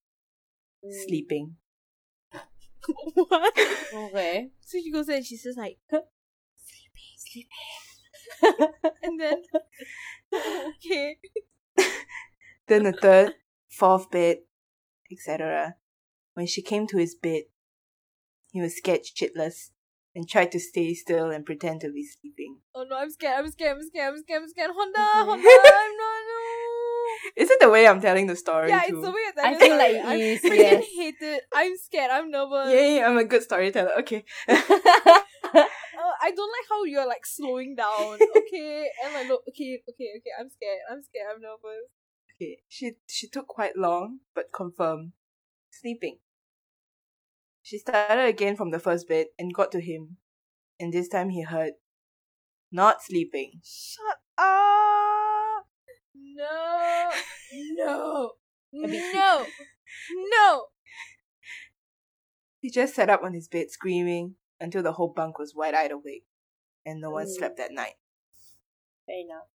[0.84, 0.92] Mm.
[1.06, 1.56] sleeping.
[3.14, 3.58] what?
[3.94, 4.50] Okay.
[4.60, 9.42] So she goes there and she says like, sleeping, sleeping, and then
[10.34, 11.16] okay.
[12.68, 13.34] Then the third,
[13.70, 14.38] fourth bed,
[15.10, 15.76] etc.
[16.34, 17.42] When she came to his bed,
[18.52, 19.70] he was scared shitless
[20.14, 22.58] and tried to stay still and pretend to be sleeping.
[22.74, 23.38] Oh no, I'm scared.
[23.38, 23.76] I'm scared.
[23.76, 24.14] I'm scared.
[24.14, 24.42] I'm scared.
[24.42, 24.70] I'm scared.
[24.74, 24.98] Honda,
[25.28, 26.22] Honda, I'm not.
[26.26, 27.42] No.
[27.42, 28.96] Is it the way I'm telling the story Yeah, too?
[28.96, 30.84] it's the way I that feel like it I is, freaking yes.
[30.96, 31.42] hate it.
[31.54, 32.10] I'm scared.
[32.10, 32.72] I'm nervous.
[32.72, 33.92] Yay, I'm a good storyteller.
[34.00, 34.24] Okay.
[34.48, 34.54] Uh,
[36.22, 38.18] I don't like how you're like slowing down.
[38.36, 39.42] Okay, and like look.
[39.50, 40.32] Okay, okay, okay.
[40.40, 40.80] I'm scared.
[40.90, 41.28] I'm scared.
[41.34, 41.88] I'm nervous.
[42.36, 45.12] Okay, she she took quite long, but confirmed.
[45.70, 46.18] Sleeping.
[47.62, 50.18] She started again from the first bed and got to him,
[50.78, 51.72] and this time he heard,
[52.70, 53.60] not sleeping.
[53.64, 55.66] Shut up!
[56.14, 57.10] No,
[57.52, 58.32] no,
[58.72, 59.46] no,
[60.10, 60.64] no.
[62.60, 65.90] He just sat up on his bed screaming until the whole bunk was wide eyed
[65.92, 66.26] awake,
[66.84, 67.34] and no one Mm.
[67.36, 67.94] slept that night.
[69.06, 69.48] Fair enough.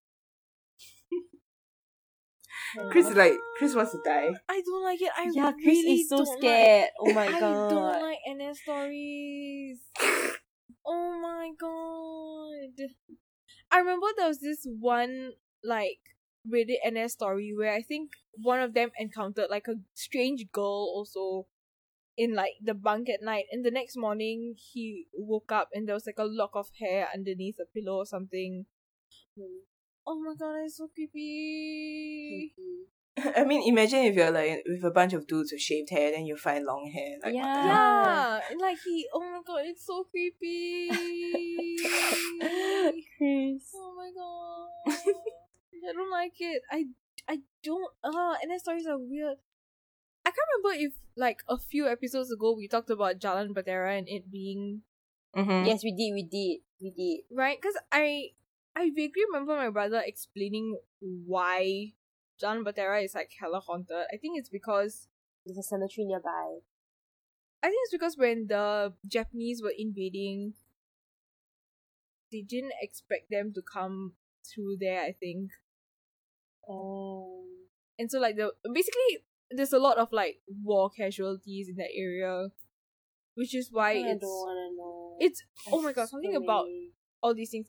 [2.92, 4.32] Chris is like, Chris wants to die.
[4.50, 5.12] I don't like it.
[5.18, 6.90] I yeah, Chris really is so don't scared.
[7.00, 7.66] oh my god.
[7.68, 9.80] I don't like NS stories.
[10.86, 12.88] oh my god.
[13.72, 15.32] I remember there was this one
[15.64, 16.00] like
[16.52, 21.48] Reddit NS story where I think one of them encountered like a strange girl also
[22.18, 25.96] in like the bunk at night and the next morning he woke up and there
[25.96, 28.66] was like a lock of hair underneath a pillow or something.
[30.08, 32.52] Oh my god, it's so creepy.
[33.36, 36.26] I mean, imagine if you're like with a bunch of dudes with shaved hair, then
[36.26, 37.18] you find long hair.
[37.24, 37.66] Like, Yeah.
[37.66, 40.90] Yeah, like he, oh my god, it's so creepy.
[43.18, 43.72] Chris.
[43.76, 44.70] oh my god,
[45.90, 46.62] I don't like it.
[46.72, 46.86] I
[47.28, 47.92] I don't.
[48.04, 49.38] Uh, and then stories are weird.
[50.26, 54.08] I can't remember if like a few episodes ago we talked about Jalan Bahtera and
[54.08, 54.82] it being
[55.36, 55.66] Mhm.
[55.66, 57.36] Yes, we did, we did, we did.
[57.36, 58.32] right because I
[58.76, 61.94] I vaguely remember my brother explaining why
[62.42, 64.06] Jalan Bahtera is like hella haunted.
[64.14, 65.08] I think it's because
[65.46, 66.60] There's a cemetery nearby.
[67.64, 70.54] I think it's because when the Japanese were invading,
[72.32, 74.14] they didn't expect them to come
[74.46, 75.02] through there.
[75.02, 75.52] I think,
[76.68, 77.44] Oh.
[78.00, 82.50] and so like the basically there's a lot of like war casualties in that area,
[83.36, 84.26] which is why I it's
[85.20, 86.66] it's oh my god something about
[87.22, 87.68] all these things.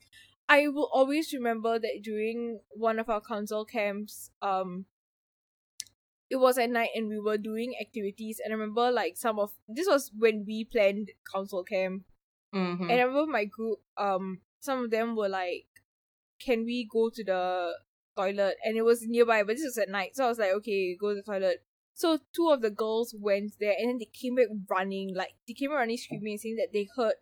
[0.49, 4.87] I will always remember that during one of our council camps, um,
[6.31, 8.41] it was at night and we were doing activities.
[8.43, 12.05] And I remember like some of this was when we planned council camp,
[12.55, 12.81] Mhm.
[12.83, 15.67] and I remember my group, um, some of them were like,
[16.39, 17.79] "Can we go to the
[18.17, 20.95] toilet?" And it was nearby, but this was at night, so I was like, "Okay,
[20.97, 21.65] go to the toilet."
[21.95, 25.55] So two of the girls went there, and then they came back running, like they
[25.55, 27.15] came back running, screaming, saying that they heard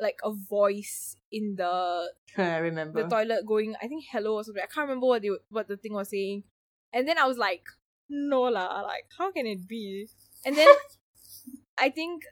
[0.00, 3.02] like a voice in the I remember.
[3.02, 4.62] the toilet going, I think hello or something.
[4.62, 6.44] I can't remember what they what the thing was saying.
[6.92, 7.64] And then I was like,
[8.08, 10.08] no lah, like how can it be?
[10.44, 10.68] And then
[11.78, 12.24] I think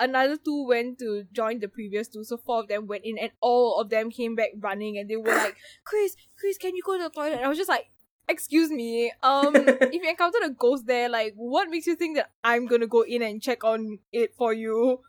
[0.00, 3.30] another two went to join the previous two, so four of them went in, and
[3.40, 6.96] all of them came back running, and they were like, "Chris, Chris, can you go
[6.96, 7.90] to the toilet?" And I was just like,
[8.28, 12.30] "Excuse me, um, if you encountered a ghost there, like, what makes you think that
[12.42, 15.00] I'm gonna go in and check on it for you?"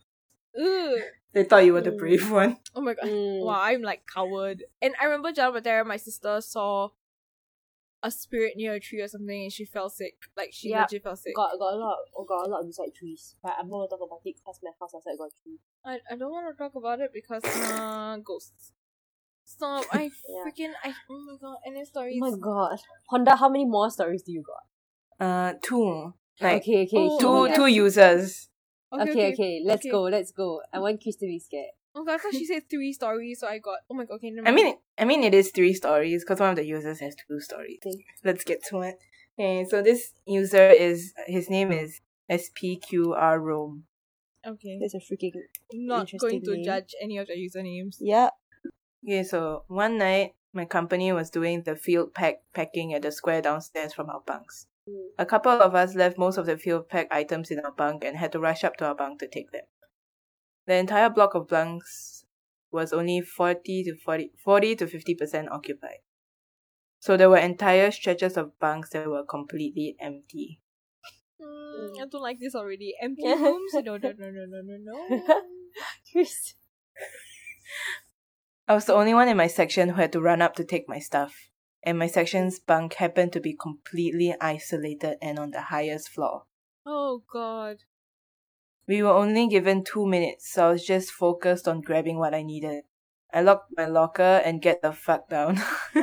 [0.60, 1.00] Ugh.
[1.34, 1.98] They thought you were the Mm.
[1.98, 2.58] brave one.
[2.76, 3.06] Oh my god.
[3.06, 3.46] Mm.
[3.46, 4.64] Wow, I'm like coward.
[4.82, 6.90] And I remember Jalan Bahtera, my sister saw
[8.04, 10.16] a spirit near a tree or something and she fell sick.
[10.36, 10.82] Like she Yeah.
[10.84, 11.36] legit fell sick.
[11.36, 13.36] Got got a lot oh, got a lot beside trees.
[13.44, 15.60] But I'm not gonna talk about it because my house outside got a tree.
[15.86, 18.74] I, I don't want to talk about it because uh ghosts.
[19.46, 19.86] Stop.
[19.92, 20.44] I Yeah.
[20.46, 22.80] freaking I oh my god, and then Oh my god.
[23.10, 24.64] Honda, how many more stories do you got?
[25.26, 26.14] Uh, two.
[26.40, 26.98] Like, okay, okay.
[26.98, 27.52] Oh, hit two, me okay.
[27.52, 27.56] up.
[27.58, 28.50] two users.
[28.94, 29.92] Okay, okay, let's okay.
[29.92, 30.62] go, let's go.
[30.74, 31.72] I want Chris to be scared.
[31.96, 34.32] Oh god, I thought she said three stories, so I got oh my god, okay,
[34.32, 37.16] never I mean, I mean, it is three stories because one of the users has
[37.28, 37.80] two stories.
[37.86, 38.06] Okay.
[38.24, 38.96] Let's get to it.
[39.39, 43.86] Okay, so this user is his name is SPQR Rome.
[44.46, 44.80] Okay.
[44.80, 45.34] That's a freaking
[45.72, 46.64] I'm not going to name.
[46.64, 47.98] judge any of the usernames.
[48.00, 48.30] Yeah.
[49.06, 53.42] Okay, so one night my company was doing the field pack packing at the square
[53.42, 54.68] downstairs from our bunks.
[54.88, 55.10] Mm.
[55.18, 58.18] A couple of us left most of the field pack items in our bunk and
[58.18, 59.66] had to rush up to our bunk to take them.
[60.68, 62.26] The entire block of bunks
[62.72, 66.00] was only 40 to 40, 40 to 50% occupied.
[67.00, 70.62] So there were entire stretches of bunks that were completely empty.
[71.42, 72.94] Mm, I don't like this already.
[73.02, 73.74] Empty rooms?
[73.74, 74.78] No, no, no, no, no, no,
[75.10, 75.42] no.
[76.12, 76.54] Chris.
[78.68, 80.88] I was the only one in my section who had to run up to take
[80.88, 81.50] my stuff,
[81.84, 86.44] and my section's bunk happened to be completely isolated and on the highest floor.
[86.86, 87.78] Oh god.
[88.88, 92.42] We were only given two minutes, so I was just focused on grabbing what I
[92.44, 92.84] needed.
[93.34, 95.62] I locked my locker and get the fuck down.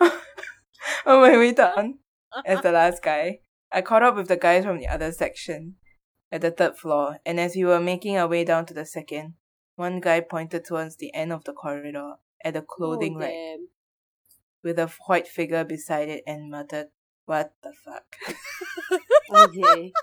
[0.00, 1.98] on my way down,
[2.46, 3.40] as the last guy,
[3.72, 5.76] I caught up with the guys from the other section
[6.30, 9.34] at the third floor, and as we were making our way down to the second,
[9.74, 13.32] one guy pointed towards the end of the corridor at a oh, clothing oh, rack
[14.62, 16.88] with a white figure beside it and muttered,
[17.26, 18.04] What the fuck?
[19.32, 19.92] Okay.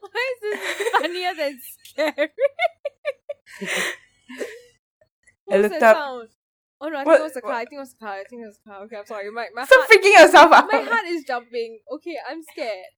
[0.00, 2.28] Why is this funnier than scary?
[5.50, 6.28] I looked up- sound?
[6.80, 7.52] Oh no, I think What- it was a car.
[7.52, 8.14] I think it was a car.
[8.14, 8.82] I think it was a car.
[8.84, 9.30] Okay, I'm sorry.
[9.30, 10.68] My my Stop heart, freaking yourself out!
[10.70, 11.80] my heart is jumping.
[11.94, 12.92] Okay, I'm scared.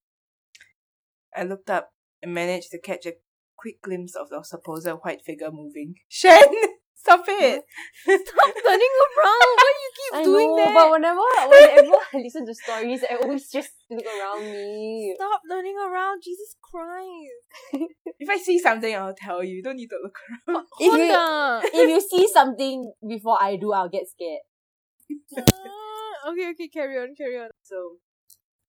[1.35, 3.13] I looked up and managed to catch a
[3.57, 5.95] quick glimpse of the supposed white figure moving.
[6.07, 6.47] Shen!
[6.97, 7.63] Stop it!
[8.03, 9.55] Stop turning around.
[9.55, 10.73] Why do you keep I doing know, that?
[10.73, 15.13] but whenever whenever I listen to stories, I always just look around me.
[15.15, 16.21] Stop turning around.
[16.23, 17.87] Jesus Christ.
[18.19, 19.55] If I see something, I'll tell you.
[19.57, 20.17] You don't need to look
[20.49, 20.65] around.
[20.79, 24.41] If you- If you see something before I do, I'll get scared.
[25.37, 27.49] Ah, okay, okay, carry on, carry on.
[27.63, 27.97] So,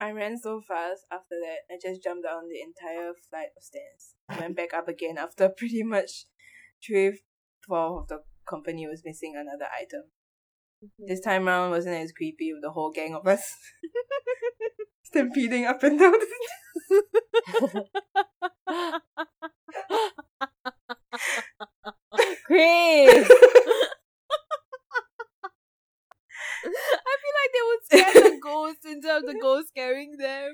[0.01, 4.15] I ran so fast after that, I just jumped down the entire flight of stairs.
[4.39, 6.27] Went back up again after pretty much
[6.85, 7.19] three,
[7.69, 10.05] twelve of the company was missing another item.
[10.85, 11.07] Mm-hmm.
[11.07, 13.55] This time around wasn't as creepy with the whole gang of us
[15.03, 16.19] stampeding up and down the
[22.47, 23.31] Chris!
[26.65, 30.51] I feel like they would scare the ghosts instead of the ghost scaring them.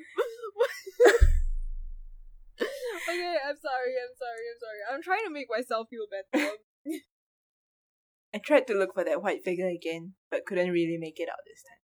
[3.08, 4.80] okay, I'm sorry, I'm sorry, I'm sorry.
[4.92, 6.50] I'm trying to make myself feel better.
[8.34, 11.38] I tried to look for that white figure again, but couldn't really make it out
[11.46, 11.84] this time.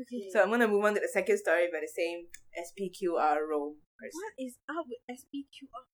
[0.00, 0.30] Okay.
[0.32, 4.16] So I'm gonna move on to the second story by the same SPQR Rome person.
[4.16, 5.84] What is up with SPQR?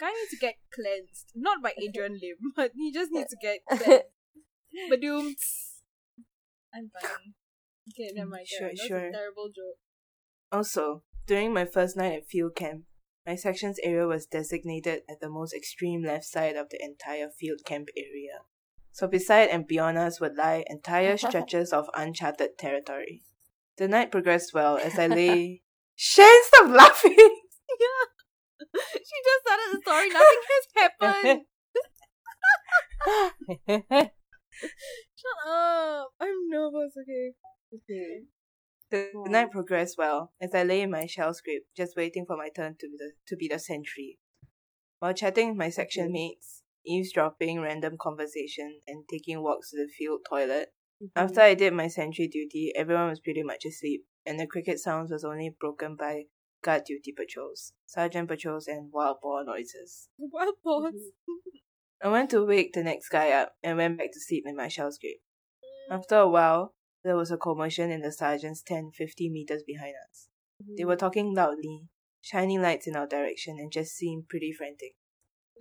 [0.00, 1.32] Guy needs to get cleansed.
[1.34, 4.04] Not by Adrian Lim, but he just needs to get cleansed.
[4.90, 5.34] Badoom.
[6.74, 7.34] I'm fine.
[7.90, 8.46] Okay, never mind.
[8.46, 9.10] Sure, yeah, sure.
[9.12, 9.78] terrible joke.
[10.52, 12.84] Also, during my first night at field camp,
[13.26, 17.60] my section's area was designated at the most extreme left side of the entire field
[17.64, 18.40] camp area.
[18.92, 23.22] So beside and beyond us would lie entire stretches of uncharted territory.
[23.76, 25.62] The night progressed well as I lay.
[25.96, 27.14] Shane, stop laughing!
[27.16, 28.04] yeah.
[28.92, 30.08] she just started the story.
[30.08, 31.44] Nothing has happened.
[35.16, 36.12] Shut up.
[36.20, 36.94] I'm nervous.
[37.00, 37.34] Okay.
[37.74, 38.24] okay.
[38.90, 42.36] The, the night progressed well as I lay in my shell scrape, just waiting for
[42.36, 44.18] my turn to be the, to be the sentry.
[44.98, 46.12] While chatting with my section Okay.
[46.12, 50.72] mates, eavesdropping random conversation, and taking walks to the field toilet,
[51.02, 51.22] Mm-hmm.
[51.24, 55.10] after I did my sentry duty, everyone was pretty much asleep, and the cricket sounds
[55.10, 56.24] was only broken by
[56.62, 60.10] guard duty patrols, sergeant patrols, and wild boar noises.
[60.18, 60.92] Well, pause.
[62.02, 64.68] I went to wake the next guy up and went back to sleep in my
[64.68, 65.22] shell scrape.
[65.90, 70.28] After a while, there was a commotion in the sergeant's tent 50 meters behind us.
[70.76, 71.88] They were talking loudly,
[72.20, 74.94] shining lights in our direction, and just seemed pretty frantic.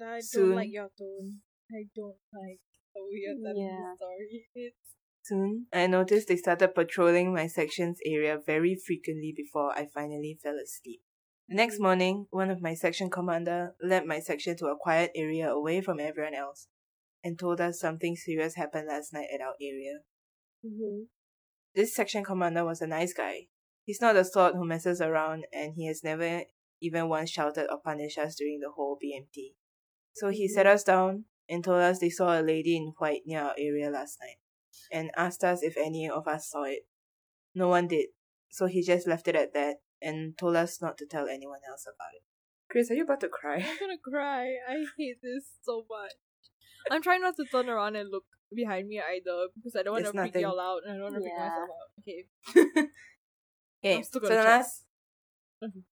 [0.01, 1.41] I don't like your tone.
[1.71, 2.59] I don't like
[2.93, 3.91] the way you're telling Yeah.
[3.91, 4.47] the story.
[4.55, 4.75] It's
[5.23, 10.57] Soon, I noticed they started patrolling my section's area very frequently before I finally fell
[10.57, 11.01] asleep.
[11.47, 15.49] The next morning, one of my section commander led my section to a quiet area
[15.49, 16.67] away from everyone else
[17.23, 19.99] and told us something serious happened last night at our area.
[20.65, 21.03] Mm-hmm.
[21.75, 23.47] This section commander was a nice guy.
[23.83, 26.43] He's not the sort who messes around and he has never
[26.81, 29.53] even once shouted or punished us during the whole BMT.
[30.13, 30.53] So he mm-hmm.
[30.53, 33.89] sat us down and told us they saw a lady in white near our area
[33.89, 34.37] last night
[34.91, 36.83] and asked us if any of us saw it.
[37.55, 38.07] No one did,
[38.49, 41.85] so he just left it at that and told us not to tell anyone else
[41.87, 42.23] about it.
[42.69, 43.55] Chris, are you about to cry?
[43.55, 44.53] I'm gonna cry.
[44.67, 46.13] I hate this so much.
[46.91, 50.05] I'm trying not to turn around and look behind me either because I don't want
[50.05, 51.49] to freak y'all out and I don't want to freak Yeah.
[51.49, 51.91] myself out.
[51.99, 52.89] Okay.
[53.81, 54.45] Okay, so the check.
[54.45, 54.83] last,
[55.63, 55.83] Mhm.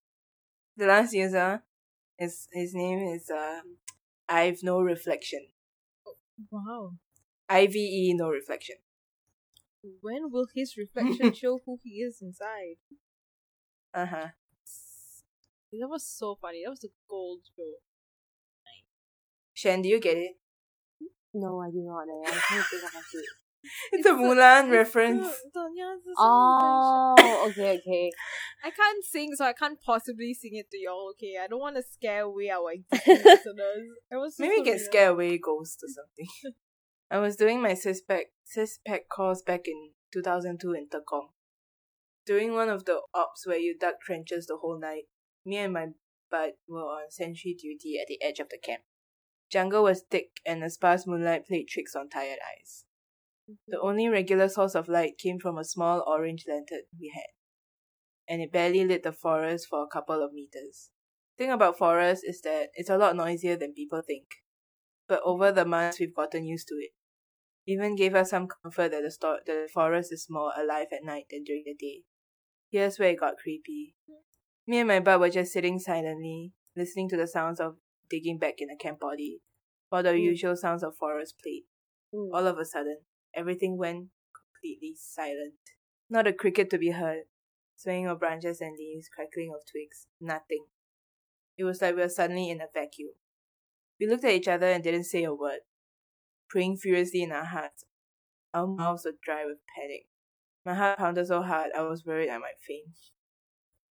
[0.76, 1.64] the last user,
[2.20, 3.62] is his name is uh,
[4.28, 5.48] I've no reflection.
[6.52, 6.96] Wow.
[7.48, 8.76] I V E no reflection.
[10.02, 12.76] When will his reflection show who he is inside?
[13.94, 14.28] Uh huh.
[15.72, 16.64] That was so funny.
[16.66, 17.82] That was a gold joke.
[19.54, 20.38] Shen, do you get it?
[21.40, 22.06] No, I do not.
[22.06, 23.26] trying to think of a shit.
[23.92, 25.28] It's, a Mulan reference.
[25.28, 28.12] The, the, yeah, it's the song Oh, okay, okay.
[28.64, 31.12] I can't sing, so I can't possibly sing it to y'all.
[31.12, 32.72] Okay, I don't want to scare away our
[33.06, 33.88] listeners.
[34.12, 34.82] It was Maybe so we can weird.
[34.82, 36.56] scare away ghosts or something.
[37.12, 38.26] I was doing my SISPEC,
[38.56, 41.30] SISPEC course back in 2002 in Tekong.
[42.26, 45.04] During one of the ops where you dug trenches the whole night,
[45.46, 45.88] me and my
[46.30, 48.82] bud were on sentry duty at the edge of the camp.
[49.52, 52.86] Jungle was thick and the sparse moonlight played tricks on tired eyes.
[53.50, 53.72] Mm-hmm.
[53.72, 57.32] The only regular source of light came from a small orange lantern we had,
[58.28, 60.90] and it barely lit the forest for a couple of meters.
[61.38, 64.26] Thing about forest is that it's a lot noisier than people think,
[65.08, 66.92] but over the months we've gotten used to it.
[67.66, 71.26] Even gave us some comfort that the, sto- the forest is more alive at night
[71.30, 72.04] than during the day.
[72.70, 73.96] Here's where it got creepy.
[74.10, 74.72] Mm-hmm.
[74.72, 77.76] Me and my bud were just sitting silently, listening to the sounds of
[78.10, 79.42] digging back in the camp body,
[79.90, 80.22] while the Mm.
[80.22, 81.66] usual sounds of forest played.
[82.14, 82.30] Mm.
[82.34, 85.56] All of a sudden, everything went completely silent.
[86.10, 87.26] Not a cricket to be heard,
[87.76, 90.68] swaying of branches and leaves, crackling of twigs, nothing.
[91.58, 93.14] It was like we were suddenly in a vacuum.
[94.00, 95.62] We looked at each other and didn't say a word,
[96.50, 97.84] praying furiously in our hearts.
[98.54, 100.08] Our mouths were dry with panic.
[100.66, 102.96] My heart pounded so hard I was worried I might faint.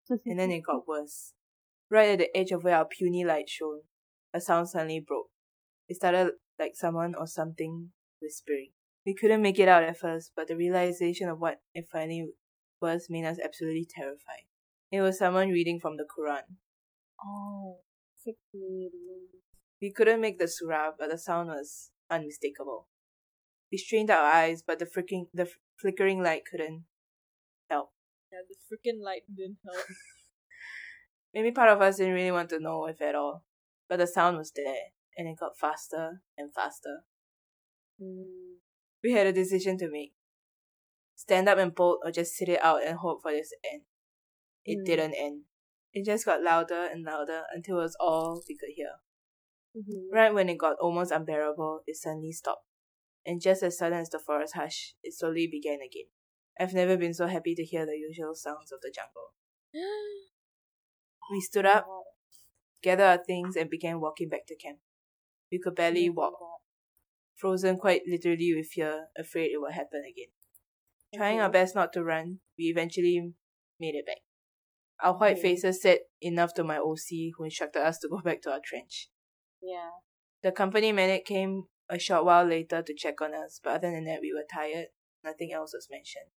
[0.27, 1.33] And then it got worse.
[1.91, 3.83] Right at the edge of where our puny light shone,
[4.35, 5.31] a sound suddenly broke.
[5.89, 8.71] It started like someone or something whispering.
[9.07, 12.31] We couldn't make it out at first, but the realization of what it finally
[12.81, 14.47] was made us absolutely terrified.
[14.91, 16.57] It was someone reading from the Quran.
[17.25, 17.79] Oh,
[18.23, 18.37] freak.
[19.81, 22.89] We couldn't make the surah, but the sound was unmistakable.
[23.71, 26.85] We strained our eyes, but the freaking the flickering light couldn't
[27.69, 27.91] help.
[28.33, 29.85] Yeah, the freaking light didn't help.
[31.35, 33.45] Maybe part of us didn't really want to know if at all,
[33.89, 37.05] but the sound was there, and it got faster and faster.
[38.01, 38.57] Mm.
[39.03, 40.15] We had a decision to make.
[41.17, 43.83] Stand up and bolt or just sit it out and hope for this end.
[44.65, 44.85] It Mm.
[44.85, 45.45] didn't end.
[45.93, 49.01] It just got louder and louder until it was all we could hear.
[49.77, 50.09] Mhm.
[50.11, 52.67] Right when it got almost unbearable, it suddenly stopped.
[53.25, 56.09] And just as sudden as the forest hushed, it slowly began again.
[56.59, 59.35] I've never been so happy to hear the usual sounds of the jungle.
[61.31, 61.87] We stood up,
[62.85, 64.79] gathered our things, and began walking back to camp.
[65.51, 66.35] We could barely walk,
[67.37, 70.33] frozen quite literally with fear, afraid it would happen again.
[71.15, 73.33] Trying our best not to run, we eventually
[73.81, 74.23] made it back.
[75.03, 75.43] Our white Okay.
[75.43, 79.09] faces said enough to my OC, who instructed us to go back to our trench.
[79.63, 79.91] Yeah.
[80.43, 84.05] The company medic came a short while later to check on us, but other than
[84.05, 84.89] that, we were tired.
[85.23, 86.31] Nothing else was mentioned.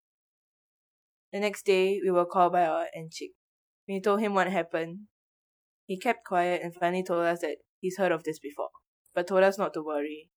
[1.32, 3.34] The next day, we were called by our Encik.
[3.88, 5.08] We told him what happened.
[5.86, 8.70] He kept quiet and finally told us that he's heard of this before,
[9.14, 10.30] but told us not to worry.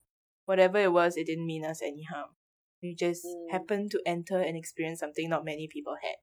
[0.45, 2.36] Whatever it was, it didn't mean us any harm.
[2.82, 3.50] We just Mm.
[3.52, 6.18] happened to enter and experience something not many people had.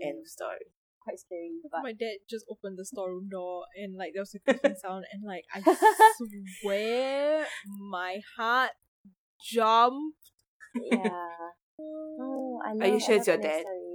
[0.00, 0.20] End Mm.
[0.22, 0.66] of story.
[1.00, 4.38] Quite scary, but My dad just opened the storeroom door and like there was a
[4.44, 5.62] clicking sound and like I
[6.60, 7.46] swear
[7.90, 8.72] my heart
[9.40, 10.30] jumped.
[10.74, 11.18] yeah.
[11.78, 13.60] Oh, I love Are you sure I it's your dad?
[13.62, 13.91] stories.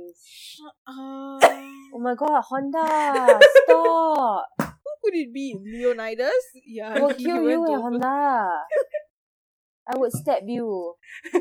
[0.87, 1.41] Up.
[1.93, 3.39] Oh my god, Honda!
[3.63, 4.47] Stop!
[4.59, 5.55] Who could it be?
[5.59, 6.43] Leonidas?
[6.65, 8.49] Yeah, I will kill you, eh, Honda.
[9.87, 10.95] I would stab you.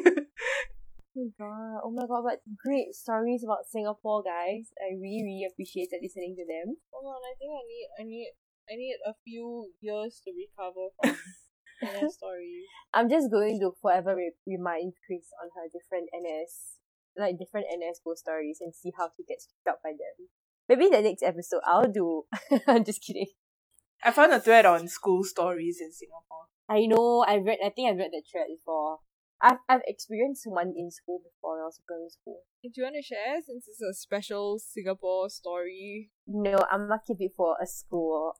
[1.16, 1.80] Oh my god.
[1.80, 4.68] Oh my god, but great stories about Singapore, guys.
[4.76, 6.76] I really, really appreciated listening to them.
[6.92, 8.28] Hold on, I think I need I need
[8.68, 11.16] I need a few years to recover from
[11.80, 12.68] NS stories.
[12.92, 16.84] I'm just going to forever re- remind Chris on her different NS,
[17.18, 20.28] like different NS ghost stories and see how he gets picked up by them.
[20.68, 22.24] Maybe the next episode I'll do.
[22.66, 23.28] I'm just kidding.
[24.04, 26.46] I found a thread on school stories in Singapore.
[26.68, 27.24] I know.
[27.26, 27.58] I read.
[27.64, 28.98] I think I read the thread before.
[29.40, 31.54] I've I've experienced one in school before.
[31.56, 32.40] When I was in primary school.
[32.64, 36.10] Do you want to share since it's a special Singapore story?
[36.26, 38.32] No, I'm not to keep it for a school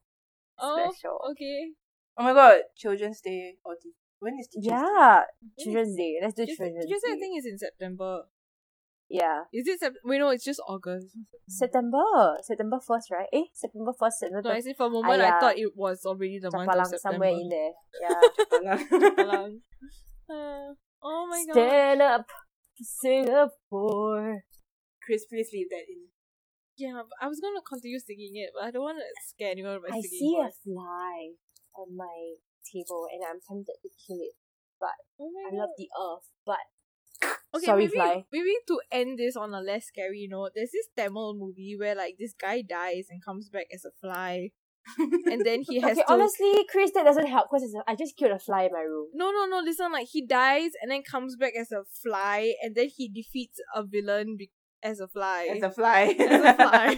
[0.59, 1.21] Oh, special.
[1.31, 1.73] okay.
[2.19, 3.77] Oh my god, Children's Day or
[4.21, 4.75] when is Teachers Day?
[4.75, 5.21] Yeah,
[5.61, 6.19] Children's Day.
[6.23, 7.21] Let's do Just, Children's just I Day.
[7.21, 8.23] think it's in September.
[9.09, 11.15] Yeah, Is it Sep- Wait, no, it's just August.
[11.49, 12.03] September.
[12.43, 13.29] September first, right?
[13.33, 14.19] Eh, September first.
[14.23, 14.51] No, September.
[14.51, 15.37] I see for a moment yeah.
[15.37, 16.99] I thought it was already the month of September.
[16.99, 17.73] somewhere in there.
[18.03, 18.77] Yeah.
[18.77, 19.61] Chapalang.
[20.29, 21.55] Uh, oh my god.
[21.55, 24.43] Stand up, for Singapore.
[25.05, 26.11] Chris, please leave that in.
[26.77, 29.97] Yeah, I was gonna continue singing it, but I don't want to scare anyone by
[29.97, 31.39] I singing see a fly
[31.79, 32.35] on my
[32.67, 34.35] table and I'm tempted to kill it.
[35.19, 36.61] Oh I love the earth, but
[37.55, 38.25] Okay, Sorry, maybe, fly.
[38.33, 42.17] maybe to end this on a less scary note, there's this Tamil movie where like
[42.19, 44.51] this guy dies and comes back as a fly,
[44.99, 46.03] and then he has okay.
[46.03, 46.13] to.
[46.13, 49.09] Honestly, Chris, that doesn't help because I just killed a fly in my room.
[49.15, 49.61] No, no, no.
[49.65, 53.59] Listen, like he dies and then comes back as a fly, and then he defeats
[53.75, 54.51] a villain be-
[54.83, 55.49] as a fly.
[55.55, 56.15] As a fly.
[56.19, 56.97] As a fly.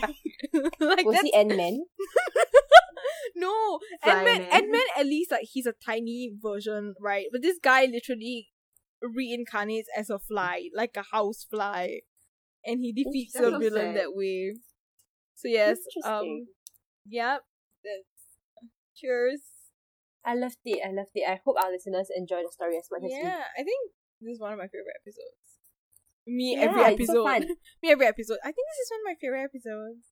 [0.81, 1.81] like Was that's he Ant Man?
[3.37, 4.39] no Fly Ant Man.
[4.39, 4.49] man.
[4.51, 7.27] Ant Man at least like he's a tiny version, right?
[7.31, 8.49] But this guy literally
[9.03, 12.01] reincarnates as a fly, like a house fly,
[12.65, 14.57] and he defeats the villain that way.
[15.35, 16.49] So yes, um,
[17.07, 17.43] yep.
[17.85, 18.39] That's
[18.97, 19.43] cheers.
[20.25, 20.83] I loved it.
[20.85, 21.29] I loved it.
[21.29, 24.35] I hope our listeners enjoy the story as much as we Yeah, I think this
[24.35, 25.49] is one of my favorite episodes.
[26.27, 27.25] Me Yeah, every episode.
[27.25, 27.55] so.
[27.83, 28.39] Me every episode.
[28.43, 30.05] I think this is one of my favorite episodes.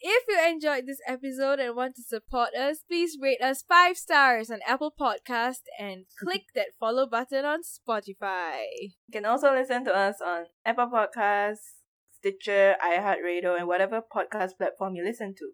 [0.00, 4.48] If you enjoyed this episode and want to support us, please rate us five stars
[4.48, 8.62] on Apple Podcast and click that follow button on Spotify.
[8.82, 11.82] You can also listen to us on Apple Podcasts,
[12.12, 15.50] Stitcher, iHeartRadio, and whatever podcast platform you listen to.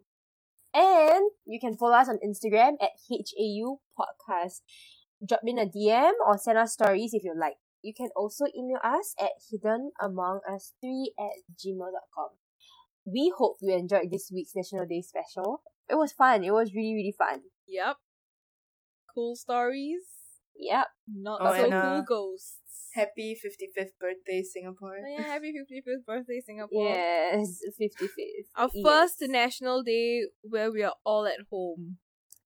[0.75, 4.61] And you can follow us on Instagram at HAU Podcast.
[5.27, 7.55] Drop in a DM or send us stories if you like.
[7.81, 12.29] You can also email us at hiddenamongus3 at gmail.com.
[13.07, 15.63] We hope you enjoyed this week's National Day special.
[15.89, 16.43] It was fun.
[16.45, 17.41] It was really, really fun.
[17.69, 17.97] Yep.
[19.15, 20.03] Cool stories.
[20.57, 20.87] Yep.
[21.15, 22.59] Not Oh, so and, cool uh, ghosts.
[22.95, 24.97] Happy 55th birthday, Singapore.
[25.05, 26.89] Oh, yeah, happy 55th birthday, Singapore.
[26.89, 28.47] Yes, 55th.
[28.57, 28.85] Our Yes.
[28.85, 31.99] first national day where we are all at home.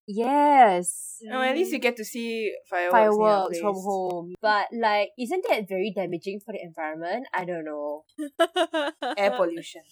[0.06, 1.18] Yes.
[1.22, 4.34] No, at least you get to see fireworks, Fireworks from home.
[4.40, 7.26] But, like, isn't that very damaging for the environment?
[7.34, 8.04] I don't know.
[9.18, 9.82] Air pollution.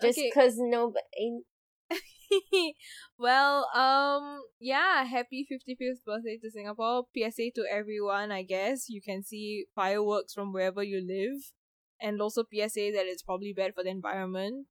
[0.00, 1.44] Just because no, but ain't
[3.18, 7.04] well, um, yeah, happy 55th birthday to Singapore.
[7.16, 8.88] PSA to everyone, I guess.
[8.88, 11.52] You can see fireworks from wherever you live.
[12.00, 14.66] And also PSA that it's probably bad for the environment.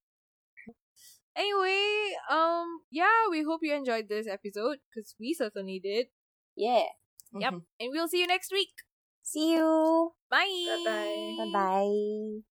[1.35, 6.07] Anyway, um, yeah, we hope you enjoyed this episode because we certainly did.
[6.55, 6.83] yeah.
[7.33, 7.53] Yep.
[7.53, 7.61] Mhm.
[7.79, 8.73] And we'll see you next week.
[9.21, 10.13] See you.
[10.29, 10.83] Bye.
[10.83, 11.35] Bye-bye.
[11.37, 12.48] Bye bye.